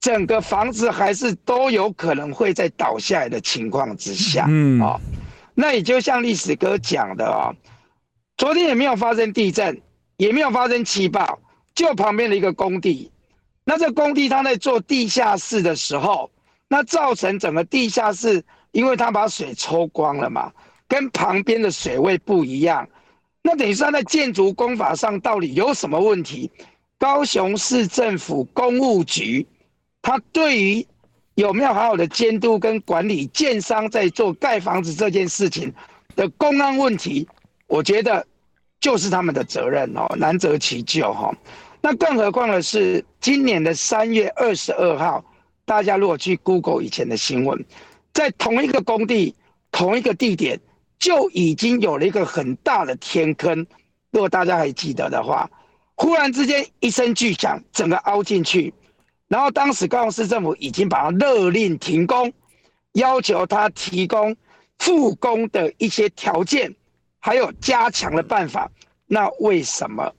[0.00, 5.00] 整个房子还是都有可能会在倒下来的情况之下，嗯，哦，
[5.54, 7.54] 那也就像历史哥讲的哦，
[8.36, 9.80] 昨天也没有发生地震，
[10.16, 11.38] 也没有发生气爆，
[11.74, 13.10] 就旁边的一个工地，
[13.64, 16.28] 那这工地他在做地下室的时候，
[16.68, 20.50] 那造成整个地下室，因为他把水抽光了嘛，
[20.88, 22.88] 跟旁边的水位不一样，
[23.42, 26.50] 那等于是他在建筑工法上到底有什么问题？
[27.00, 29.46] 高雄市政府公务局，
[30.02, 30.86] 他对于
[31.34, 35.72] 有没有好好的监督跟管理建商在做盖房子这件事情
[36.14, 37.26] 的公安问题，
[37.68, 38.26] 我觉得
[38.80, 41.34] 就是他们的责任哦，难辞其咎哈。
[41.80, 45.24] 那更何况的是，今年的三月二十二号，
[45.64, 47.64] 大家如果去 Google 以前的新闻，
[48.12, 49.34] 在同一个工地、
[49.72, 50.60] 同一个地点，
[50.98, 53.66] 就已经有了一个很大的天坑。
[54.10, 55.50] 如果大家还记得的话。
[56.02, 58.72] 忽然之间一声巨响，整个凹进去，
[59.28, 62.32] 然后当时高雄市政府已经把它勒令停工，
[62.92, 64.34] 要求他提供
[64.78, 66.74] 复工的一些条件，
[67.18, 68.70] 还有加强的办法。
[69.04, 70.10] 那为什么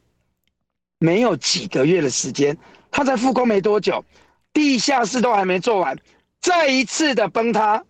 [1.00, 2.56] 没有几个月的时间，
[2.92, 4.06] 他才复工没多久，
[4.54, 5.98] 地下室都还没做完，
[6.42, 7.84] 再一次的崩塌。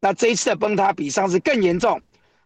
[0.00, 2.02] 那这一次的崩塌比上次更严重，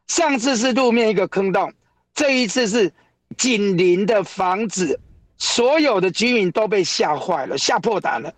[0.07, 1.73] 上次是路面一个坑洞，
[2.15, 2.93] 这一次是。
[3.33, 4.99] 紧邻的房子，
[5.39, 8.33] 所有的居民都被吓坏了，吓破胆了。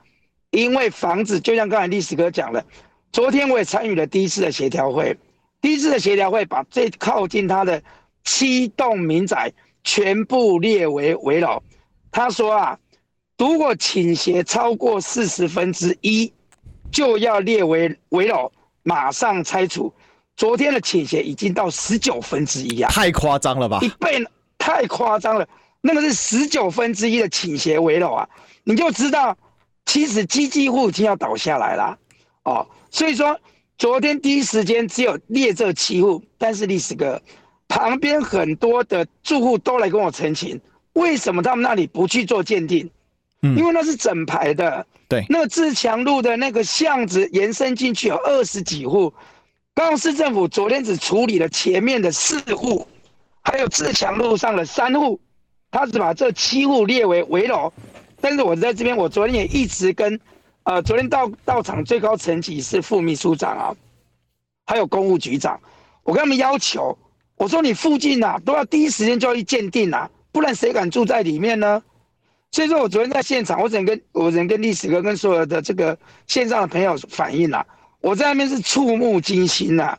[0.50, 2.64] 因为房子就像刚才历史哥讲的，
[3.12, 5.16] 昨天我也参与了第一次的协调会。
[5.60, 7.82] 第一次的协调会把最靠近他的
[8.22, 9.52] 七栋民宅
[9.82, 11.62] 全部列为围楼。
[12.12, 12.78] 他说啊，
[13.38, 16.32] 如果倾斜超过四十分之一，
[16.92, 18.52] 就要列为围楼，
[18.82, 19.92] 马上拆除。
[20.36, 23.78] 昨天的倾斜已经到十九分之一啊，太夸张了吧？
[23.82, 24.24] 一倍，
[24.64, 25.46] 太夸张了。
[25.82, 28.26] 那个是十九分之一的倾斜危楼啊，
[28.64, 29.36] 你就知道，
[29.84, 31.98] 其实基基户已经要倒下来了
[32.44, 32.66] 哦。
[32.90, 33.38] 所以说，
[33.76, 37.20] 昨天第一时间只有列这七户，但是历史哥
[37.68, 40.58] 旁边很多的住户都来跟我澄清，
[40.94, 42.90] 为什么他们那里不去做鉴定？
[43.42, 49.12] 嗯，因为那是整排的，对，那个自强路的那个巷子延伸进去有二十几户。
[49.74, 52.88] 高雄市政府昨天只处理了前面的四户，
[53.44, 55.20] 还有自强路上的三户，
[55.70, 57.72] 他只把这七户列为危楼。
[58.20, 60.18] 但是我在这边，我昨天也一直跟，
[60.62, 63.76] 呃，昨天到到场最高层级是副秘书长啊，
[64.64, 65.60] 还有公务局长，
[66.02, 66.96] 我跟他们要求，
[67.36, 71.82] 我说你附近啊都要第一时间就要去鉴定啊，不然谁敢住在里面呢？
[72.50, 77.66] 所以说我昨天在现场，我只能跟我只能跟历史哥跟所有的这个线上的朋友反映啊。
[78.00, 79.98] 我在那边是触目惊心呐，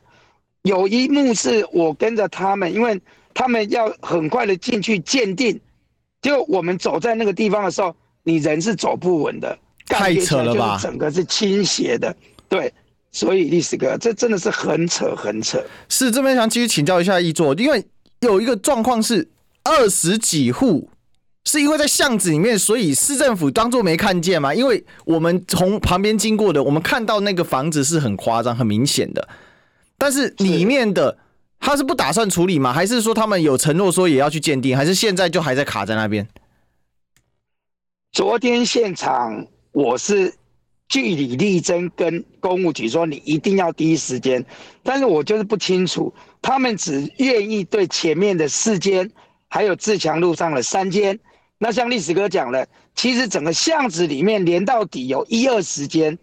[0.64, 3.00] 有一幕是我跟着他们，因为
[3.36, 5.60] 他们要很快的进去鉴定，
[6.24, 10.80] 就我们走在那个地方的时候，你人是走不稳的，太扯了吧？
[10.82, 12.16] 整个是倾斜的，
[12.50, 12.74] 对，
[13.12, 15.64] 所以历史哥，这真的是很扯很扯。
[15.88, 17.86] 是这边想继续请教一下易座，因为
[18.22, 19.30] 有一个状况是
[19.64, 20.90] 二十几户。
[21.48, 24.52] 是因为在巷子里面，所以市政府当做没看见吗？
[24.52, 29.30] 因为我们从旁边经过的，我们看到那个房子是很夸张、很明显的，
[29.96, 31.16] 但是里面的
[31.66, 32.72] 他是不打算处理吗？
[32.72, 34.78] 还是说他们有承诺说也要去鉴定？
[34.78, 36.28] 还是现在就还在卡在那边？
[38.12, 40.32] 昨天现场我是
[40.88, 44.46] 据理力争，跟公务局说你一定要第一时间，
[44.84, 49.10] 但是我就是不清楚，他们只愿意对前面的四间，
[49.50, 51.20] 还有自强路上的三间。
[51.58, 56.16] 那像历史哥讲了，其实整个巷子里面连到底有一二十间，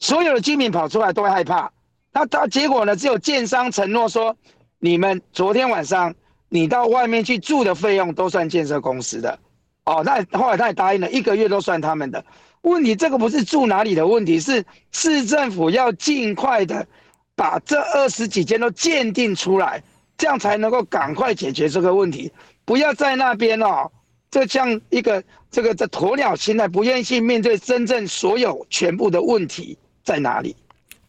[0.00, 1.70] 所有的居民跑出来都会害怕。
[2.12, 2.96] 那他结果呢？
[2.96, 4.36] 只有建商承诺说，
[4.80, 6.14] 你们昨天晚上
[6.48, 9.38] 你到外面去住的费用都算建设公司的。
[9.84, 12.24] 哦，那后来他也答应了，一个月都算他们的。
[12.62, 16.86] 问题这个不是住哪里的问题，是市政府要尽快的
[17.34, 19.82] 把这二十几间都鉴定出来，
[20.16, 22.30] 这样才能够赶快解决这个问题，
[22.64, 23.90] 不要在那边哦。
[24.30, 30.54] 这像一个这个这鸵鸟心态，不愿意去面对真正所有全部的问题在哪里？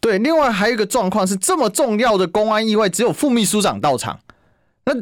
[0.00, 4.18] 对，另外还有一个状况是，这么重要的公安意外，只有副秘书长到场。
[4.84, 4.94] 那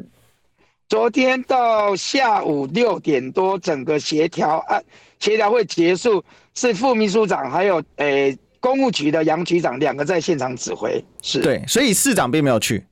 [0.88, 4.82] 昨天到下午六点多，整个协调案
[5.20, 11.04] 协调会结束，是副秘书长还有诶、欸、公务局的杨局长两个在现场指挥。
[11.22, 12.84] 是对，所以市长并没有去。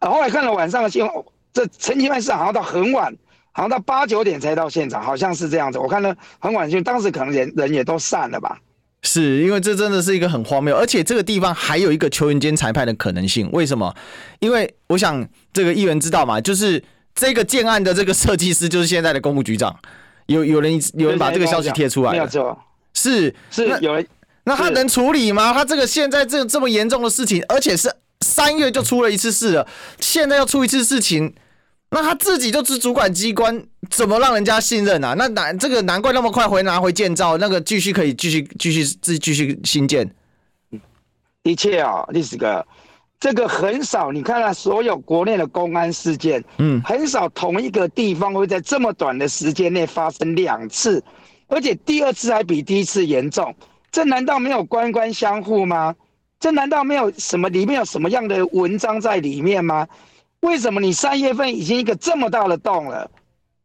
[0.00, 3.16] 啊，后来看了晚上的新闻，这陈其迈市长好像到很晚。
[3.50, 5.80] 好像到八九点才到现场，好像是这样子。
[5.80, 8.56] 我看了很晚，就当时可能人人也都散了吧。
[9.02, 13.48] 是因为这真的是一个很荒谬，而且这个地方还有一个球员兼裁判的可能性。
[13.52, 13.94] 为什么？
[14.40, 16.82] 因为我想这个议员知道嘛，就是
[17.14, 19.74] 这个建案的这个设计师就是现在的公务局长。
[20.26, 22.58] 有有人有人把这个消息贴出来，没有错，
[22.92, 24.06] 是是有人。
[24.44, 25.52] 那他能处理吗？
[25.52, 29.66] 他这个现在这这么严重的事情，而且是三月就出了一次事了，
[30.00, 31.34] 现在要出一次事情。
[31.90, 35.14] 那他自己就是主管机关，怎么让人家信任啊？
[35.16, 40.14] 那难这个难怪那么快回拿回建造，那个继续可以继续继续自继续新建。
[41.42, 42.66] 的确啊，历史哥，
[43.18, 44.12] 这个很少。
[44.12, 51.02] 你看啊，所有国内的公安事件，嗯，很少同一个地方会在这么短的时间内发生两次，
[51.46, 53.54] 而且第二次还比第一次严重。
[53.90, 55.94] 这难道没有官官相护吗？
[56.38, 59.88] 这难道没有什么里面有什么样的文章在里面吗？
[60.40, 63.10] 为什么你三月份已经一个这么大的洞了，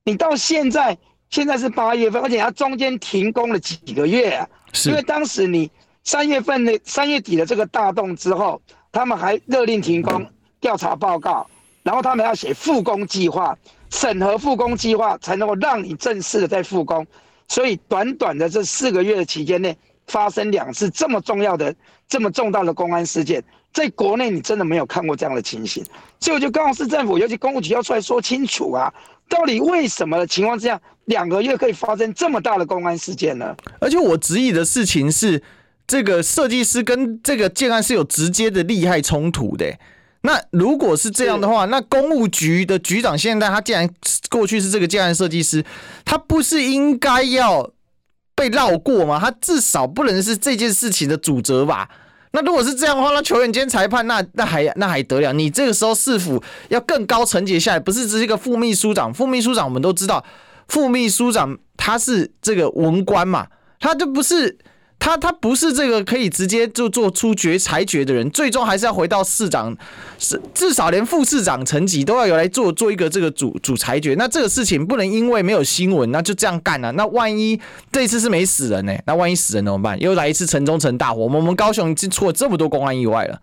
[0.05, 0.97] 你到现在
[1.29, 4.47] 现在是八月份，而且它中间停工了几个月啊？
[4.73, 5.69] 是因为当时你
[6.03, 10.25] 三月份的三月底的这个大洞之后，他们还勒令停工
[10.59, 11.47] 调查报告，
[11.83, 13.57] 然后他们要写复工计划，
[13.91, 17.05] 审核复工计划才能够让你正式的再复工。
[17.47, 21.73] 所以短短的这四个月的期间内，发生两次这么重要的、
[22.07, 23.43] 这么重大的公安事件。
[23.73, 25.83] 在国内，你真的没有看过这样的情形，
[26.19, 28.93] 所以我就告诉市政府，尤其公务局要出来说清楚啊，
[29.27, 33.55] 到底为什么的情况之下，两个月可以发生这么大的公安事件呢？
[33.79, 35.41] 而且我质疑的事情是，
[35.87, 39.75] 这个设计师跟这个建案是有直接的利害冲突的。
[40.21, 43.89] 那如果是这样的话，那公务局的局长现在他既然
[44.29, 45.65] 过去是这个建案设计师，
[46.05, 47.71] 他不是应该要
[48.35, 49.19] 被绕过嘛？
[49.19, 51.89] 他至少不能是这件事情的主责吧？
[52.31, 55.31] 那如果是这样的话，那球员兼裁判，那那还那还得了？
[55.33, 59.13] 你这个时候是否要更高层级下来，不是只是一个副秘书长？
[59.13, 60.23] 副秘书长我们都知道，
[60.67, 63.47] 副秘书长他是这个文官嘛，
[63.79, 64.57] 他就不是。
[65.03, 69.75] 他他不是这个可以直接就做出决裁决的人，最终还是要回到市长，
[70.17, 74.15] 是至少连副市长层级都要有来做做一个这个主主裁决。
[74.17, 76.89] 那这个事情不能因为没有新闻，那就这样干了。
[76.93, 77.59] 那万一
[77.91, 78.97] 这一次是没死人呢？
[79.05, 79.99] 那万一死人怎么办？
[79.99, 83.41] 又来一次城中城大火，我们我们高雄已经出了这么多公安意外了。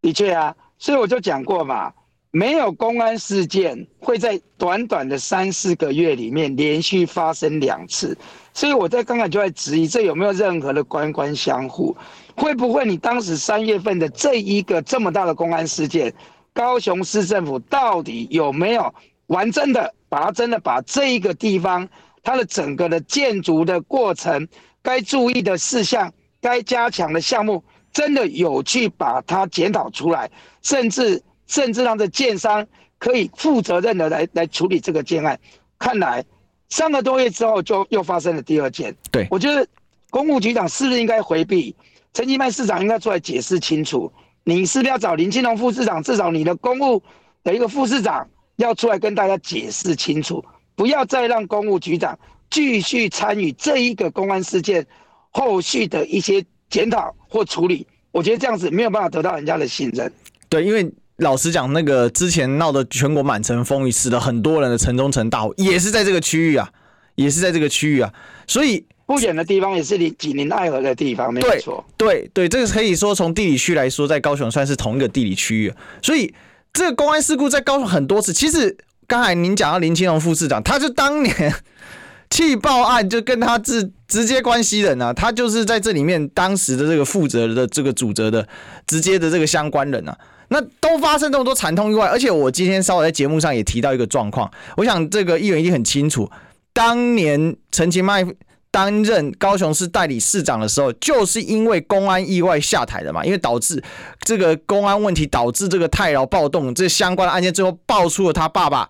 [0.00, 1.92] 的确啊，所以我就讲过嘛。
[2.30, 8.16] 没有公安事件会在短短的三四个月里面连续发生两次，
[8.58, 11.96] 所以我在刚才就在质疑，这有没有任何的官官相护？
[12.34, 16.12] 会不会你当时三月份的这一个这么大的公安事件，
[16.52, 18.92] 高雄市政府到底有没有
[19.28, 21.88] 完整的把它真的把这一个地方
[22.24, 24.48] 它的整个的建筑的过程，
[24.82, 30.28] 该注意的事项，该加强的项目，真的有去把它检讨出来，
[30.62, 31.22] 甚至。
[31.46, 32.66] 甚至让这建商
[32.98, 35.40] 可以负责任的来来处理这个建案，
[35.78, 36.22] 看来
[36.68, 38.94] 三个多月之后就又发生了第二件。
[39.10, 39.66] 对，我觉得
[40.10, 41.74] 公务局长是不是应该回避？
[42.12, 44.10] 陈其迈市长应该出来解释清楚。
[44.44, 46.02] 你是不是要找林清龙副市长？
[46.02, 47.02] 至少你的公务
[47.44, 52.18] 的一个副市长要出来跟大家解释清楚，不要再让公务局长
[52.50, 54.86] 继续参与这一个公安事件
[55.30, 57.86] 后续的一些检讨或处理。
[58.10, 60.12] 我觉得这样子没有办法得到人家的信任。
[60.48, 60.90] 对，因为。
[61.18, 66.70] 老实讲，那个之前闹得全国满城风雨，死了很多人的城中城大火，也是在这个区域啊，
[67.16, 68.12] 也是在这个区域啊，
[68.46, 71.84] 所以不远的地方也是离紧邻爱河的地方，没有错。
[71.96, 76.32] 对对，这个可以说从地理区来说，在高雄算是同一个地理区域，所以
[76.72, 78.32] 这个公安事故在高雄很多次。
[78.32, 78.76] 其实
[79.08, 81.52] 刚才您讲到林清龙副市长，他就当年
[82.30, 88.46] 气爆案就跟他直直接关系人啊，他就是在这里面当时的这个负责的这个主责的
[88.86, 90.16] 直接的这个相关人啊。
[90.50, 96.30] 那都发生这么多惨痛意外，而且我今天稍微在节目上也提到一个状况，我想这个议员一定很清楚，
[96.72, 98.26] 当年陈其迈
[98.70, 103.82] 担任高雄市代理市长的时候，就是因为公安意外下台的嘛，因为导致
[104.20, 108.88] 这个公安问题，导致这个太劳暴动，这相关的案件最后爆出了他爸爸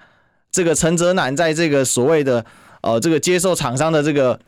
[0.53, 2.45] 这个陈泽南在这个所谓的
[2.83, 4.39] 呃这个接受厂商的这个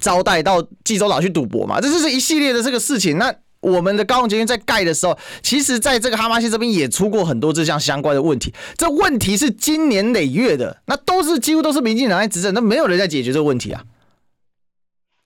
[0.00, 3.32] 招待到济州岛去赌博嘛，这就是一系列的这个事情，那。
[3.60, 8.54] 我们的高雄捷运在盖的时候，其实在这个哈玛星这边也出过很多这项相关的问题。
[8.76, 13.82] 这问题是经年累月的，那都是几乎都是民进党在执政，那没有人在解决这个问题啊。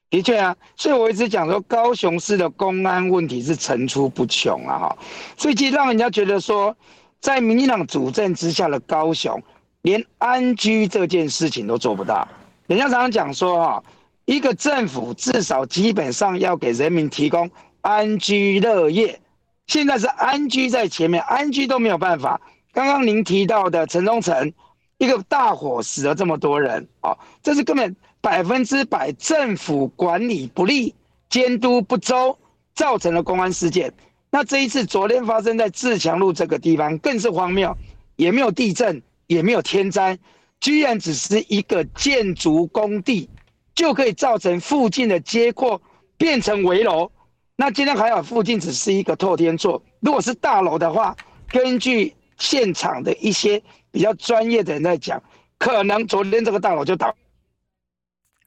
[0.09, 4.99] 的确啊，所以我一直讲说，高雄市的公安问题是层出不穷啊，哈。
[5.37, 6.75] 所以其实让人家觉得说，
[7.21, 9.43] 在民进党主政之下的高雄，
[9.83, 12.27] 连安居这件事情都做不到。
[12.67, 13.85] 人家常常讲说，哈，
[14.25, 17.51] 一个政府至少基本上要给人民提供。
[17.83, 19.21] 安居乐业，
[19.67, 22.41] 现在是安居在前面，安居都没有办法。
[22.73, 24.53] 刚刚您提到的城中城，
[24.99, 30.95] 一个大火死了这么多人，哦，这是根本百分之百政府管理不力、
[31.29, 32.39] 监督不周
[32.75, 33.93] 造成的公安事件。
[34.31, 37.77] 那这一次昨天发生在自强路这个地方，更是荒谬，
[38.15, 40.17] 也没有地震，也没有天灾，
[40.61, 43.29] 居然只是一个建筑工地，
[43.75, 45.83] 就可以造成附近的街廓
[46.17, 47.11] 变成危楼。
[47.57, 49.81] 那今天还好，附近只是一个透天厝。
[50.01, 51.17] 如果是大楼的话，
[51.49, 55.23] 根据现场的一些比较专业的人在讲，
[55.59, 57.15] 可能昨天这个大楼就倒。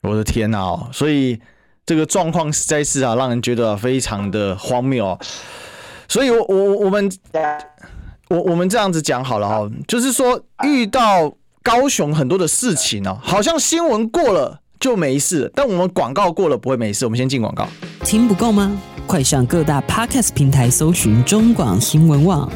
[0.01, 0.89] 我的天呐、啊！
[0.91, 1.39] 所以
[1.85, 5.17] 这个状况实在是啊，让人觉得非常的荒谬。
[6.07, 7.11] 所以我，我我我们
[8.29, 11.31] 我我们这样子讲好了哈，就是说遇到
[11.63, 17.05] 高雄很多的事情哦，好像新闻过了就没事，但我们广告过了不会没事。
[17.05, 17.67] 我们先进广告，
[18.03, 18.71] 听不够吗？
[19.07, 22.49] 快上各大 Podcast 平台搜寻中广新闻网，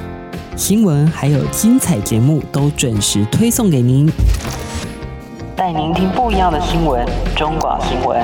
[0.56, 4.12] 新闻还有精彩节目都准时推送给您，
[5.56, 7.06] 带您听不一样的新闻。
[7.36, 8.20] 中广新闻，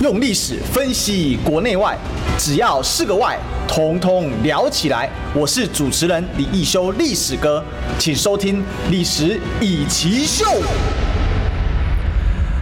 [0.00, 1.94] 用历史分析国内外，
[2.38, 5.10] 只要是个“外”，统统聊起来。
[5.34, 7.62] 我是主持人李易修，历史哥，
[7.98, 10.46] 请收听《历史易起秀》。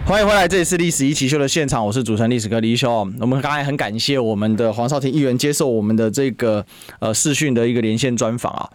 [0.05, 2.91] 欢迎回来，这里是历史易起秀的现场，我是主持人历史哥李易修。
[3.21, 6.65] 我们刚才很感谢我们的黄少廷议员接受我们的这个
[6.99, 8.69] 呃视讯的一个连线专访啊。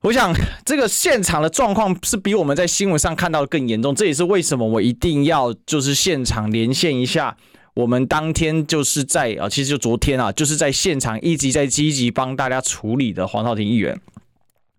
[0.00, 0.34] 我想
[0.64, 7.36] 这个现场的状况是比我们在新闻上看到的更严重，这也是为什么我一定要就是现场连线一下。
[7.76, 14.00] 我们当天就是在啊，其实就昨天啊，就是在现场一直在积极帮大家处理的黄少廷议员。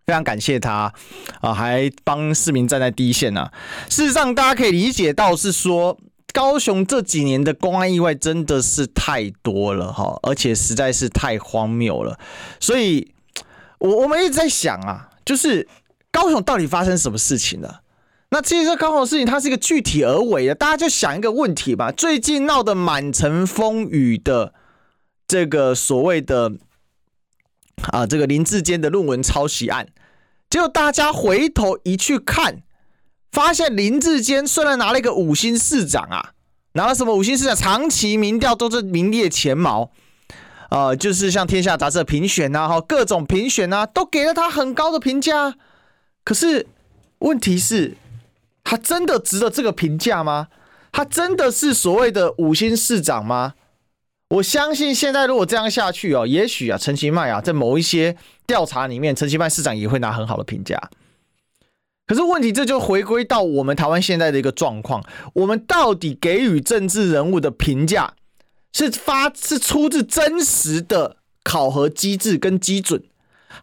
[0.08, 0.92] 非常感谢他
[1.40, 3.54] 啊，还帮市民站在第一线呢、啊。
[3.88, 5.96] 事实上，大家可以理解到是说，
[6.34, 12.18] 高雄这几年的公安意外真的是太多了哈，而且实在是太荒谬了。
[12.60, 13.12] 所以，
[13.78, 15.68] 我我们一直在想啊，就是
[16.10, 17.82] 高雄到底发生什么事情了？
[18.30, 21.94] 那其实这高雄的事情，它是一个具体而为的，大家就想一个问题吧。
[21.94, 24.54] 最近闹得满城风雨的
[25.26, 26.52] 这个所谓的
[27.94, 29.88] 啊，这个林志坚的论文抄袭案，
[30.50, 32.64] 结果大家回头一去看，
[33.32, 36.32] 发现林志坚虽然拿了一个五星市长啊，
[36.74, 39.90] 拿了什么五星市长，长期民调都是名列前茅，
[40.70, 45.56] 呃，就是像天下杂志评选呐，哈，各种评选呐，都给了他很高的评价。
[46.26, 46.68] 可是
[47.20, 47.96] 问题是。
[48.70, 50.50] 他真的值得这个评价吗？
[50.92, 53.54] 他真的是所谓的五星市长吗？
[54.32, 60.78] 我相信现在如果这样下去哦，也许啊，陈其迈啊，在某一些调查里面，陈其迈市长也会拿很好的评价。
[62.06, 65.02] 可是问题，这就回归到我们台湾现在的一个状况：
[65.36, 68.16] 我们到底给予政治人物的评价
[68.74, 73.02] 是发是出自真实的考核机制跟基准，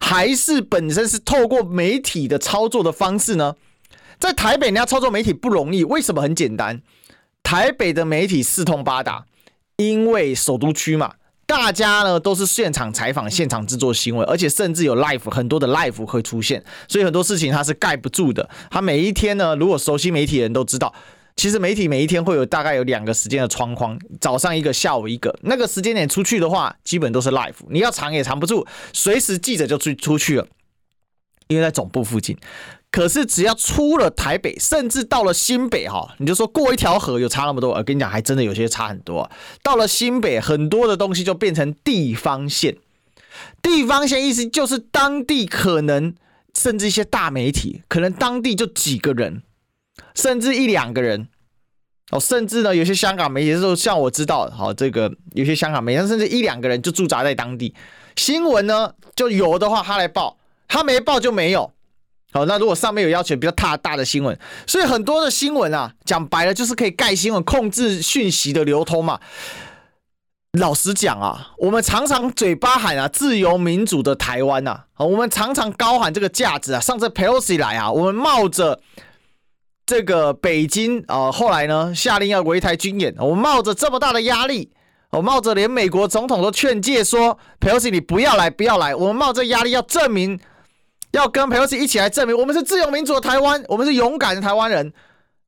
[0.01, 3.57] 还是本身是透过媒体的操作的方式呢？
[4.19, 5.85] 在台北，你要操作媒体不容易。
[5.85, 6.23] 为什么？
[6.23, 6.81] 很简单，
[7.43, 9.27] 台北的媒体四通八达，
[9.77, 11.15] 因为首都区嘛，
[11.47, 18.49] 大家呢都是现场采访、现场制作新闻，而且甚至有 live 很多的 live 会出现，所以很多事情它是盖不住的。
[18.71, 20.95] 它每一天呢，如果熟悉媒体的人都知道，
[21.37, 25.37] 其实媒体每一天会有大概有两个时间的窗框，早上一个，下午一个。
[25.43, 30.47] 那个时间点出去的话，基本都是 live，你要藏也藏不住，随时记者就出出去了，
[31.49, 32.39] 因为在总部附近。
[32.95, 39.29] 可是只要出了台北，甚至到了新北哈，你就说过一条河有差那么多，我跟你讲，还真的有些差很多。
[39.65, 42.77] 到了新北，很多的东西就变成地方线。
[43.61, 46.15] 地方线意思就是当地可能
[46.57, 49.43] 甚至一些大媒体，可能当地就几个人，
[50.15, 51.27] 甚至一两个人
[52.13, 57.75] 哦，甚至呢有些香港媒体，就像我知道，好这个有些香港媒体，甚至一两个人就驻扎在当地。
[58.15, 60.39] 新闻呢就有的话他来报，
[60.69, 61.74] 他没报就没有。
[62.35, 69.21] 好，那如果上面有要求比较大大的新闻，所以很多的新闻啊，讲白了就是可以盖新闻，控制讯息的流通嘛。
[70.59, 76.81] 老实讲啊，我们常常嘴巴喊啊，自由民主的台湾呐，我们常常高喊这个价值啊。
[76.81, 78.81] 上次佩洛西来啊，我们冒着
[79.87, 84.73] 这个北京啊，后来呢下令要围台军演，我们冒着这么大的压力，
[85.11, 90.41] 我冒着连美国总统都劝诫说佩洛西你不要来，不要来，我们冒着压力要证明。
[91.15, 94.93] 要跟裴洛西一起来证明，我们是自由民主的台湾，我们是勇敢的台湾人。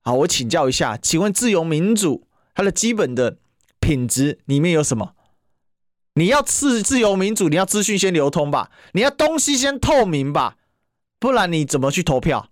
[0.03, 3.39] 好，我请教一下，请问自由民主它的基本的
[3.81, 5.15] 品质里面有什么？
[6.15, 10.57] 你要自自由民主，你要资讯先流通吧，你要东西先透明吧，
[11.19, 12.49] 不然你怎么去投票？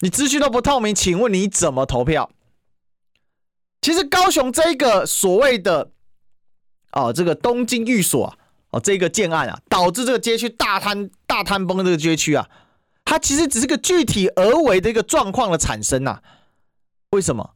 [0.00, 2.30] 你资讯都不透明，请问你怎么投票？
[3.80, 5.92] 其实高雄这个所谓的
[6.90, 8.36] 哦，这个东京寓所啊。
[8.80, 12.48] 这个建案啊，导致这个街区大坍大坍崩这个街区啊，
[13.04, 16.22] 它其实只是个具体而为的一个状况的产生呐、啊。
[17.10, 17.54] 为什么？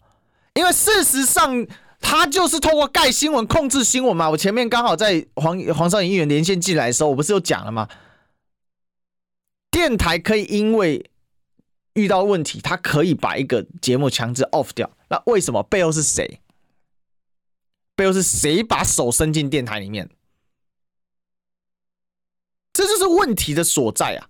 [0.54, 1.66] 因为事实上，
[2.00, 4.30] 它就是透过盖新闻控制新闻嘛。
[4.30, 7.88] 我前面刚好在黄黄少颖议员连线进来的时候，我不是有讲了吗？
[9.70, 11.10] 电台可以因为
[11.94, 14.90] 遇到问题，它可以把一个节目强制 off 掉。
[15.08, 15.62] 那为什么？
[15.62, 16.40] 背后是谁？
[17.94, 20.08] 背后是谁把手伸进电台里面？
[22.80, 24.26] 这就是问题的所在啊！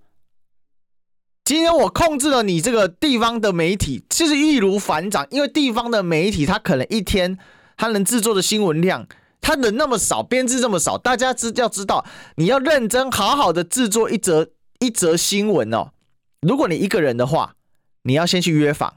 [1.45, 7.39] 今天我控制了你这个地方的媒体，其实易如反掌，因为地方的媒体它可能一天
[7.77, 9.07] 它能制作的新闻量，
[9.41, 14.49] 它人那么少，编制这么少，大家知要知道，你要认真好好的制作一则
[14.81, 15.93] 一则新闻哦。
[16.41, 17.55] 如果你一个人的话，
[18.03, 18.95] 你要先去约访，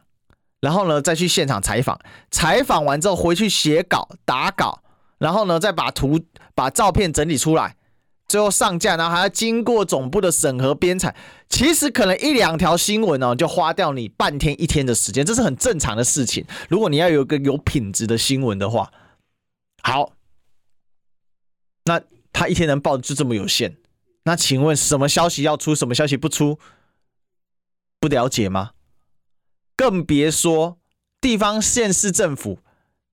[0.62, 2.00] 然后呢再去现场采访，
[2.32, 4.82] 采访完之后回去写稿打稿，
[5.20, 6.20] 然后呢再把图
[6.56, 7.76] 把照片整理出来。
[8.28, 11.16] 最后上架，然后还要经过总部的审核编采，
[11.50, 16.46] 其实可能一两条新闻哦，就花掉你半天一天的时间，这是很正常的事情。
[16.70, 18.92] 如果你要有一个有品质的新闻的话，
[19.84, 20.14] 好，
[21.86, 22.02] 那
[22.32, 23.78] 他一天能报就这么有限，
[24.24, 26.58] 那请问什么消息要出，什么消息不出，
[28.00, 28.72] 不了解吗？
[29.76, 30.80] 更别说
[31.22, 32.60] 地方县市政府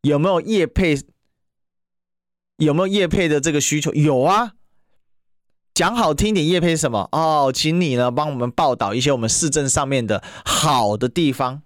[0.02, 1.02] 有没有业配，
[2.56, 3.92] 有没有业配的这个需求？
[3.92, 4.54] 有啊。
[5.74, 7.52] 讲好听点，叶配什么哦？
[7.54, 11.62] 请你呢帮我们报道一些我们市政上面的好的地方。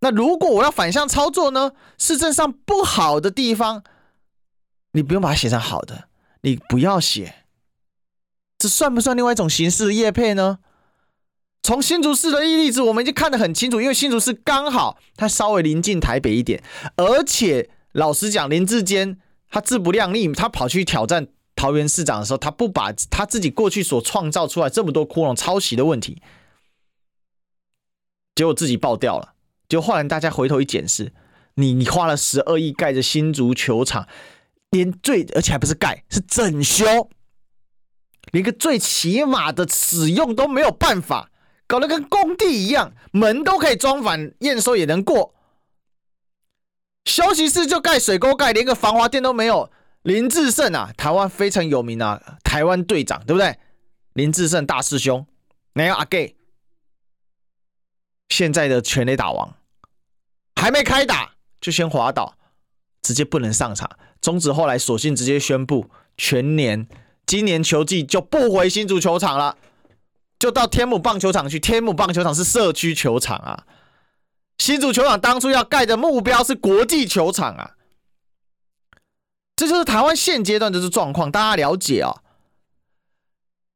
[0.00, 1.72] 那如果我要反向操作呢？
[1.96, 3.82] 市政上不好的地方，
[4.92, 6.08] 你不用把它写成好的，
[6.42, 7.36] 你不要写。
[8.58, 10.58] 这算不算另外一种形式的叶配呢？
[11.62, 16.62] 从新竹市的例子，我们已经看得很清楚，因为新竹市刚好它稍微临近台北一点，
[16.96, 21.28] 而且老实讲，林志坚他自不量力，他跑去挑战。
[21.64, 26.20] 桃园市长的时候，他不把他自己过去所创造出来这么多窟窿抄袭的问题，
[28.34, 29.32] 结果自己爆掉了。
[29.66, 31.14] 就后来大家回头一检视，
[31.54, 34.06] 你你花了十二亿盖着新足球场，
[34.68, 36.84] 连最而且还不是盖，是整修，
[38.30, 41.30] 连个最起码的使用都没有办法，
[41.66, 45.34] 搞得跟工地一样，门都可以装反，验收也能过。
[47.06, 49.70] 休息室就盖水沟盖，连个防滑垫都没有。
[50.04, 53.58] 林志胜啊，台湾非常有名啊，台湾队长对不对？
[54.12, 55.26] 林志胜大师兄，
[55.72, 56.36] 没有阿 gay，
[58.28, 59.56] 现在的全垒打王，
[60.56, 62.36] 还没开打就先滑倒，
[63.00, 63.90] 直接不能上场。
[64.20, 65.88] 中职后来索性直接宣布，
[66.18, 66.86] 全年
[67.24, 69.56] 今年球季就不回新足球场了，
[70.38, 71.58] 就到天母棒球场去。
[71.58, 73.64] 天母棒球场是社区球场啊，
[74.58, 77.73] 新足球场当初要盖的目标是国际球场啊。
[79.56, 82.20] 这就是台湾现阶段的状况，大家了解啊、哦。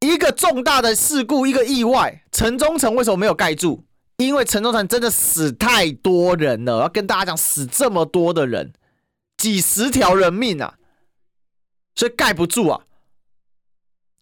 [0.01, 3.85] 一个重大的事故，一个意外，城中城为什么没有盖住？
[4.19, 8.73] 因为城中城真的死太多人了，要跟大家讲，死这么多的人，
[9.37, 10.75] 几十条人命啊，
[11.95, 12.83] 所以盖不住啊。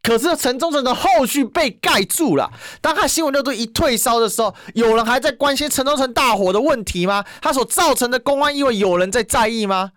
[0.03, 2.53] 可是城中城的后续被盖住了。
[2.81, 7.25] 当他新闻热度一退烧的时候，有人还在关心城中城大火的问题吗？
[7.41, 9.93] 他所造成的公安意外，有人在在意吗？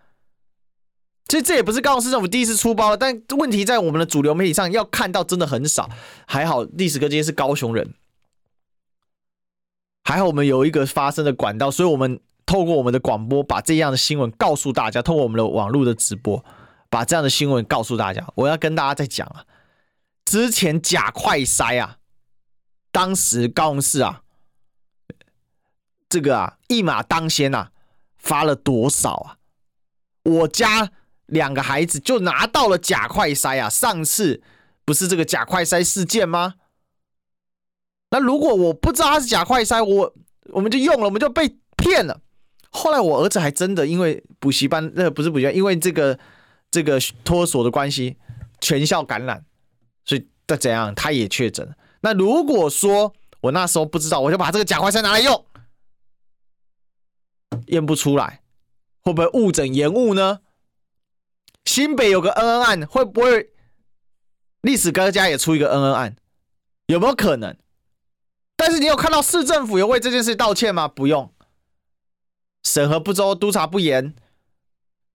[1.29, 5.87] 其实这也不是高雄市政府第一次出包了，但问题在我们的主流媒体上要看到真的很少。
[6.25, 7.93] 还好历史哥今天是高雄人，
[10.03, 16.43] 还好我们有一个发声的管道，所以我们透过我们的广播把这样的新闻告诉大家，透过我们的网络的直播
[16.89, 18.27] 把这样的新闻告诉大家。
[18.33, 19.45] 我要跟大家再讲啊，
[20.25, 21.97] 之前假快筛啊，
[22.91, 24.23] 当时高雄市啊，
[26.09, 27.69] 这个啊一马当先啊，
[28.17, 29.37] 发了多少啊？
[30.23, 30.91] 我家。
[31.31, 33.69] 两个孩子就拿到了假快筛啊！
[33.69, 34.41] 上次
[34.85, 36.55] 不是这个假快筛事件吗？
[38.11, 40.13] 那如果我不知道他是假快筛，我
[40.45, 42.21] 我们就用了，我们就被骗了。
[42.71, 46.17] 后来我儿子还真的因为补习班，那不是补习班，因为这个
[46.71, 48.17] 这个托所的关系，
[48.61, 49.45] 全校感染，
[50.05, 51.75] 所以再怎样他也确诊。
[52.01, 55.45] 那如果说我那时候不知道，我就把这个假快筛拿来用，
[57.67, 58.41] 验不出来，
[59.01, 60.39] 会不会误诊延误呢？
[61.69, 63.51] 新北有个恩恩案，会不会
[64.61, 66.15] 历史哥家也出一个恩恩案？
[66.87, 67.55] 有没有可能？
[68.57, 70.87] 但是你有看到市政府有为这件事道歉吗？
[70.87, 71.31] 不用，
[72.63, 74.15] 审核不周，督察不严，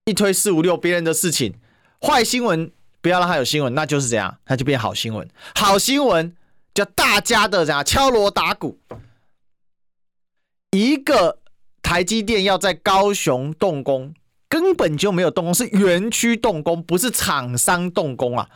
[0.05, 1.59] 一推四五六别人的事情，
[1.99, 5.29] 坏新闻不要让他有新闻，那就是这样，那就变好新闻。
[5.55, 6.33] 好新闻
[6.73, 8.79] 叫大家的这样敲锣打鼓，
[10.71, 11.41] 一个
[11.81, 14.13] 台积电要在高雄动工。
[14.55, 18.49] 根本就没有动工，是园区动工，不是厂商动工啊，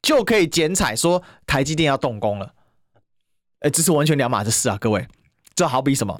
[0.00, 2.54] 就可以剪彩说台积电要动工了。
[3.60, 5.06] 哎，这是完全两码子事啊，各位。
[5.54, 6.18] 这好比什么？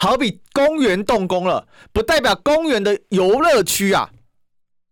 [0.00, 4.08] 好比公园动工了，不代表公园的游乐区啊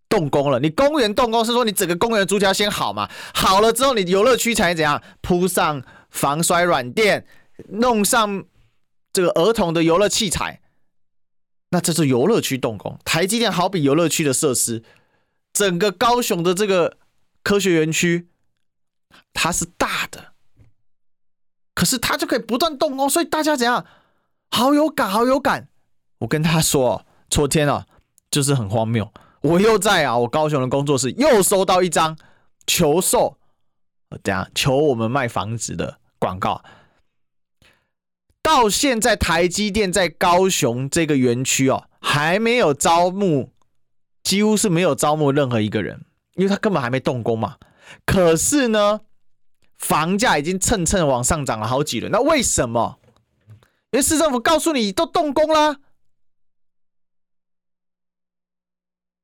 [0.06, 0.60] 动工了。
[0.60, 3.08] 你公园动工是说你整个公园的租条先好嘛？
[3.32, 7.26] 好了之后，你游乐区才怎样铺上防摔软垫，
[7.70, 8.44] 弄上
[9.14, 10.60] 这个儿童的游乐器材。
[11.74, 14.84] 那这是游乐区动工，台积电好比游乐区的设施，
[15.52, 16.98] 整个高雄的这个
[17.42, 18.28] 科学园区，
[19.32, 20.34] 它是大的，
[21.74, 23.84] 可是它就可以不断动工，所以大家怎样，
[24.52, 25.66] 好有感，好有感。
[26.18, 27.84] 我跟他说，昨天啊，
[28.30, 32.16] 就是很荒谬，我又在啊，我高雄的工作室又收到一张
[32.68, 33.36] 求售，
[34.22, 36.62] 这样求我们卖房子的广告。
[38.44, 43.50] 到现在，台积电在高雄这个园区哦，还没有招募，
[44.22, 47.56] 几乎是没有招募任何一个人，因为他根本还没动工嘛。
[48.04, 49.00] 可是呢，
[49.78, 52.12] 房价已经蹭蹭往上涨了好几轮。
[52.12, 52.98] 那为什么？
[53.92, 55.76] 因为市政府告诉你都动工了，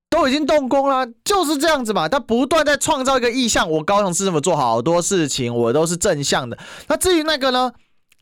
[0.09, 2.09] 都已经动工了，就是这样子嘛。
[2.09, 3.71] 他不断在创造一个意向。
[3.71, 6.59] 我高雄市政府做好多事情，我都是正向的。
[6.89, 7.71] 那至于那个呢？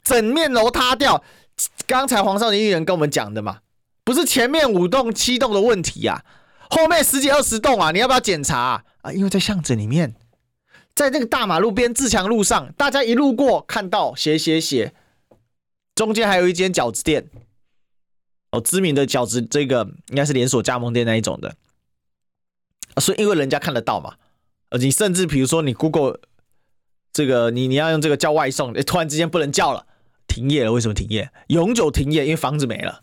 [0.04, 1.22] 整面楼塌掉，
[1.86, 3.60] 刚才黄少年议员跟我们讲的嘛，
[4.04, 6.24] 不是前面五栋七栋的问题啊，
[6.70, 9.12] 后面十几二十栋啊，你要不要检查啊？
[9.12, 10.14] 因为在巷子里面，
[10.94, 14.94] 在那个大马路边自强路上，大家一路过看到斜斜斜，
[15.94, 17.28] 中间还有一间饺子店，
[18.50, 21.56] 哦，知名的饺子，这个应该是连锁加盟店那一种的，
[23.00, 24.14] 所以因为人家看得到嘛，
[24.70, 26.20] 呃，你甚至比如说你 Google
[27.12, 29.86] 这个你你要用这个叫外送，突然之间不能叫了。
[30.28, 30.72] 停业了？
[30.72, 31.30] 为什么停业？
[31.48, 33.00] 永久停业，因为房子没了。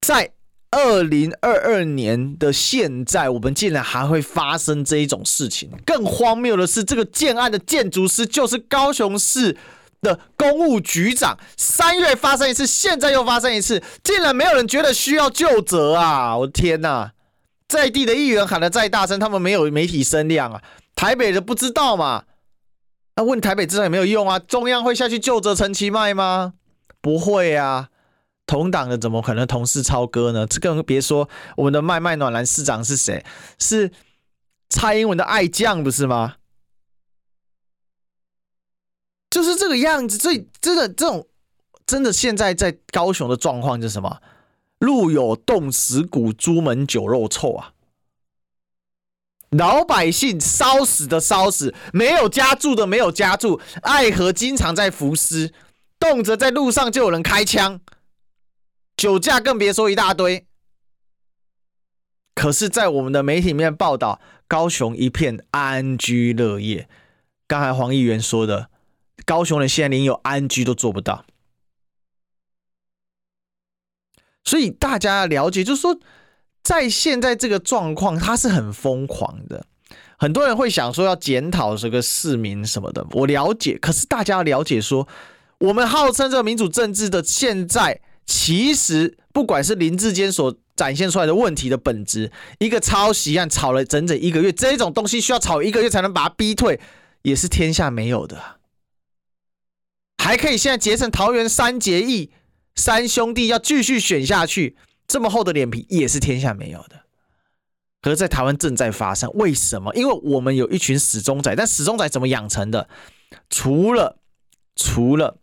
[0.00, 0.32] 在
[0.70, 5.70] 二零二二年的现在，我们竟然还会发生这一种事情。
[5.84, 9.56] 更荒谬的是，这个建案的建筑师就是高雄市
[10.02, 16.36] 的公务局长，三月发生一次，现在又发生一次，竟然没有人觉得需要究责啊！
[16.36, 17.12] 我的天哪，
[17.66, 20.62] 在地的议员喊得再大声，他们没有媒体声量啊，
[20.94, 22.24] 台北的不知道嘛？
[23.16, 26.54] 那、问台北知道也没有用啊，中央会下去救责陈其迈吗？
[27.00, 27.88] 不会啊，
[28.46, 30.46] 同党的怎么可能同事操戈呢？
[30.46, 33.24] 这更别说我们的麦麦暖男市长是谁？
[33.58, 33.90] 是
[34.68, 36.36] 蔡英文的爱将，不是吗？
[39.30, 41.26] 就是这个样子，所以真的这种
[41.86, 44.20] 真的现在在高雄的状况就是什么？
[44.78, 47.72] 路有冻死骨，朱门酒肉臭啊！
[49.56, 55.52] 老百姓烧死的烧死，没有家住的没有家住，爱河经常在浮尸，
[55.98, 57.80] 动辄在路上就有人开枪，
[58.96, 60.46] 酒驾更别说一大堆。
[62.34, 66.88] 可是，在我们的媒体面报道，高雄一片安居乐业。
[67.46, 68.70] 刚才黄议员说的。
[69.24, 71.24] 高雄人现在连有安居都做不到，
[74.44, 75.98] 所以大家了解，就是说，
[76.66, 79.64] 在现在这个状况，他是很疯狂的。
[80.18, 83.78] 很多人会想说要检讨这个市民什么的，我了解。
[83.78, 85.06] 可是大家要了解说，
[85.58, 96.80] 我们号称这个民主政治的现在，其实不管是林志坚所展现出来的问题的本质，一个抄袭案吵了整整一个月，这种东西需要吵一个月才能把它逼退，
[97.22, 98.58] 也是天下没有的。
[100.18, 102.32] 还可以现在结成桃园三结义，
[102.74, 107.04] 三兄弟要继续选下去，这么厚的脸皮也是天下没有的。
[108.02, 109.94] 可是，在台湾正在发生，为什么？
[109.94, 112.88] 因为我们有一群死忠仔，但死忠仔怎么养成的？
[113.50, 114.18] 除了
[114.74, 115.38] 除了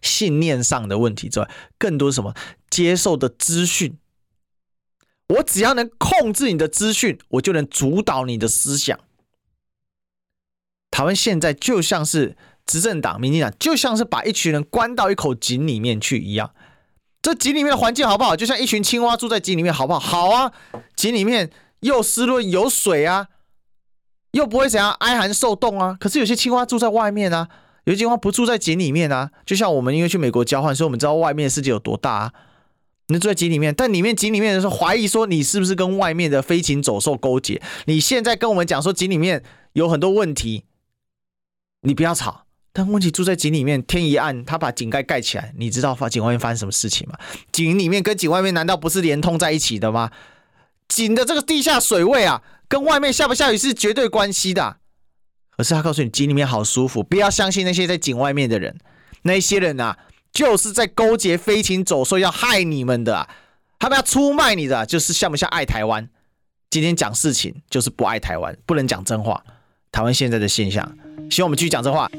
[0.00, 2.34] 信念上的问题之外，更多是什么？
[2.70, 3.98] 接受的资讯。
[5.28, 8.98] 我只要能控制你的资讯，我就能主导你的思想。
[10.90, 12.36] 台湾现在就像是。
[12.64, 16.54] 执政党、民进党就像是把一群人关到一口井里面去一样，
[17.22, 18.34] 这井里面的环境好不好？
[18.34, 20.00] 就像一群青蛙住在井里面，好不好？
[20.00, 20.52] 好啊，
[20.96, 21.50] 井里面
[21.80, 23.28] 又湿润有水啊，
[24.32, 25.96] 又不会怎样挨寒受冻啊。
[26.00, 27.48] 可是有些青蛙住在外面啊，
[27.84, 29.30] 有些青蛙不住在井里面啊。
[29.46, 32.32] 就像我们因为去美国交换，所以我们知道外面世界有多大啊。
[33.06, 37.62] 你住在井里面，但里面井里面的人说怀疑说你是不是跟外面的飞禽走兽勾结？
[37.84, 39.44] 你现在跟我们讲说井里面
[39.74, 40.64] 有很多问题，
[41.82, 42.46] 你不要吵。
[42.72, 47.18] 但问题住在井里面，天一暗，他把井盖盖起来，你知道发井外面发生什么事情吗？
[47.52, 50.10] 井里面跟井外面难道不是连通在一起的吗？
[50.88, 54.78] 井的这个地下水位啊，跟外面下不下雨是绝对关系的。
[55.54, 58.78] 可是他告诉你，井里面好舒服，不要相信那些在井外面的人，
[59.22, 59.98] 那些人啊，
[60.32, 63.28] 就是在勾结飞禽走兽要害你们的，
[63.78, 66.08] 他们要出卖你的，就是像不像爱台湾？
[66.70, 69.44] 今天讲事情就是不爱台湾，不能讲真话。
[69.92, 70.96] 台湾现在的现象，
[71.30, 72.10] 希望我们继续讲真话。